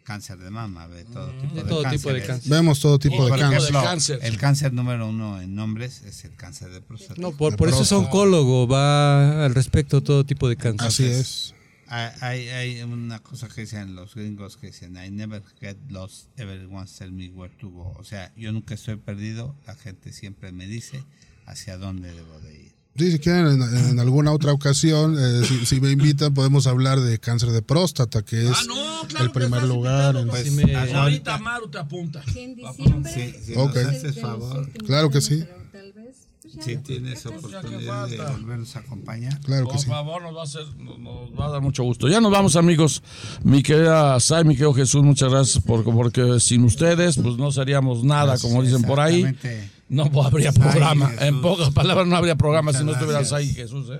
[0.09, 2.51] cáncer de mama, ve todo tipo de, Mm, todo tipo de cáncer.
[2.51, 3.59] Vemos todo tipo de cáncer.
[3.59, 4.19] ejemplo, cáncer.
[4.23, 7.21] el cáncer número uno en hombres es el cáncer de próstata.
[7.21, 10.87] No, por, eso es oncólogo, va al respecto a todo tipo de cáncer.
[10.87, 11.53] Así es.
[11.89, 17.11] Hay una cosa que dicen los gringos que dicen, I never get lost, everyone tell
[17.11, 17.93] me where to go.
[17.99, 21.03] O sea, yo nunca estoy perdido, la gente siempre me dice
[21.45, 22.78] hacia dónde debo de ir.
[22.99, 26.99] Sí, si quieren, en, en alguna otra ocasión, eh, si, si me invitan, podemos hablar
[26.99, 30.15] de cáncer de próstata, que es Ah, no, claro el primer lugar.
[30.17, 32.21] en- Pues, Sí me- Ahorita Maru te apunta.
[32.35, 33.11] en diciembre.
[33.13, 33.75] Sí, si Ok.
[33.75, 35.43] nos haces favor, Claro que sí.
[35.71, 39.39] Tal vez, pues si tienes oportunidad de volvernos a acompañar.
[39.41, 39.87] Claro que Por sí.
[39.87, 42.09] favor, nos va, a hacer, nos, nos va a dar mucho gusto.
[42.09, 43.01] Ya nos vamos, amigos.
[43.43, 48.03] Mi querida Sai, mi querido Jesús, muchas gracias por, porque sin ustedes, pues no seríamos
[48.03, 49.25] nada, como dicen por ahí.
[49.89, 51.11] No habría Sai y programa.
[51.19, 53.39] En pocas palabras, no habría programa si no Muchas estuviera gracias.
[53.41, 53.89] Sai y Jesús.
[53.91, 53.99] ¿eh?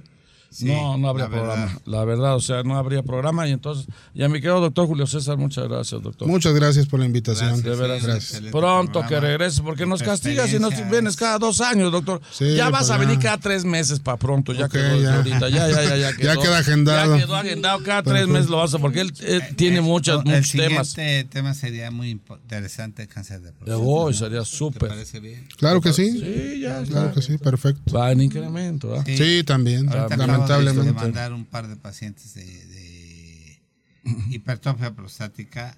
[0.62, 1.66] No, no habría la programa.
[1.66, 1.82] verdad.
[1.86, 3.48] La verdad, o sea, no habría programa.
[3.48, 6.28] Y entonces, ya mi querido doctor Julio César, muchas gracias, doctor.
[6.28, 7.50] Muchas gracias por la invitación.
[7.62, 8.42] Gracias, De veras, Gracias.
[8.52, 9.08] pronto programa.
[9.10, 12.22] que regreses, porque nos castigas y nos vienes es- cada dos años, doctor.
[12.32, 15.16] Sí, ya vas a venir cada tres meses para pronto, ya Ok, quedó ya.
[15.18, 16.34] ahorita, ya, ya, ya, ya quedó.
[16.34, 17.16] Ya queda agendado.
[17.18, 20.24] Ya quedó agendado, cada tres meses lo vas a, porque él eh, tiene Eh, muchas,
[20.26, 20.88] no, el muchos temas.
[20.90, 23.78] siguiente tema sería muy interesante, cáncer de De próstata.
[23.80, 24.90] hoy sería ¿Te súper.
[24.90, 25.48] parece bien?
[25.58, 26.12] Claro que sí.
[26.12, 27.94] Sí, ya, Claro que sí, perfecto.
[27.96, 29.04] Va en incremento, ¿ah?
[29.06, 31.02] Sí, también, Ahorita acabo de- lamentablemente.
[31.06, 33.62] mandar un par de pacientes de, de
[34.30, 35.78] hipertrofia prostática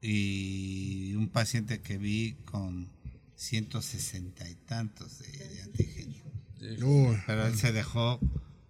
[0.00, 2.88] y un paciente que vi con
[3.36, 5.28] 160 y tantos de,
[6.58, 6.84] de.
[6.84, 8.20] Uy, Pero él se dejó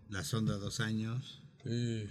[0.09, 2.07] la sonda dos años, Sí.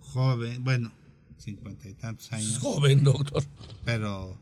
[0.00, 0.92] joven, bueno,
[1.38, 3.42] cincuenta y tantos años, Joven, doctor.
[3.84, 4.38] pero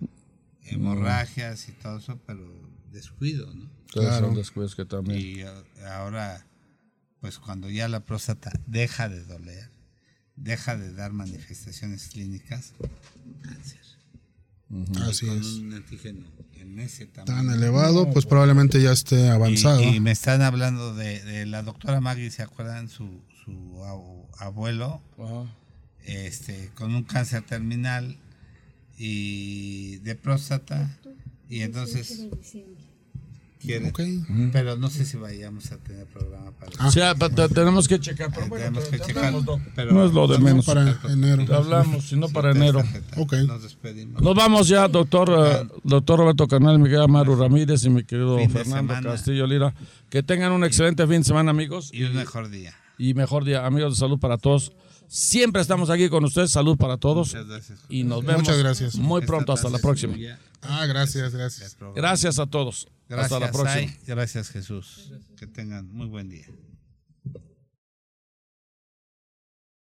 [0.65, 2.45] hemorragias y todo eso, pero
[2.91, 3.71] descuido, ¿no?
[3.93, 4.27] Claro.
[4.27, 5.21] Son descuidos que también.
[5.21, 5.49] Y eh,
[5.93, 6.45] ahora,
[7.21, 9.71] pues cuando ya la próstata deja de doler,
[10.37, 12.75] deja de dar manifestaciones clínicas,
[13.43, 13.81] cáncer.
[15.03, 15.47] así con es.
[15.47, 17.55] un antígeno en ese Tan tamaño.
[17.55, 19.83] elevado, pues probablemente ya esté avanzado.
[19.83, 22.89] Y, y me están hablando de, de la doctora Maggie, ¿se acuerdan?
[22.89, 25.53] Su, su abu- abuelo, Ajá.
[26.05, 28.17] este, con un cáncer terminal
[28.97, 30.99] y de próstata.
[31.49, 32.27] Y entonces
[33.59, 34.01] quiere, Ok.
[34.53, 36.89] pero no sé si vayamos a tener programa para Ah.
[36.89, 38.31] O sea, te- tenemos que checar.
[38.33, 39.25] Pero bueno, tenemos te- que checar.
[39.27, 39.61] hablamos, doc.
[39.75, 40.65] pero- no es lo de menos.
[40.65, 41.45] para enero.
[41.45, 42.83] Te hablamos, si no para enero.
[43.47, 44.23] Nos despedimos.
[44.23, 48.37] Nos vamos ya, doctor, eh, doctor Roberto Canal, mi querido Maru Ramírez y mi querido
[48.39, 49.11] Fernando semana.
[49.11, 49.75] Castillo Lira.
[50.11, 51.91] Que tengan un excelente fin de semana, amigos.
[51.93, 52.75] Y un mejor día.
[52.97, 54.73] Y mejor día, amigos de salud para todos.
[55.07, 56.51] Siempre estamos aquí con ustedes.
[56.51, 57.29] Salud para todos.
[57.29, 57.79] Muchas gracias.
[57.89, 58.95] Y nos vemos Muchas gracias.
[58.97, 59.53] muy pronto.
[59.53, 60.15] Hasta la próxima.
[60.63, 61.77] Ah, gracias, gracias.
[61.95, 62.89] Gracias a todos.
[63.09, 63.73] Gracias, Hasta la próxima.
[63.73, 65.13] Ay, gracias Jesús.
[65.37, 66.47] Que tengan muy buen día.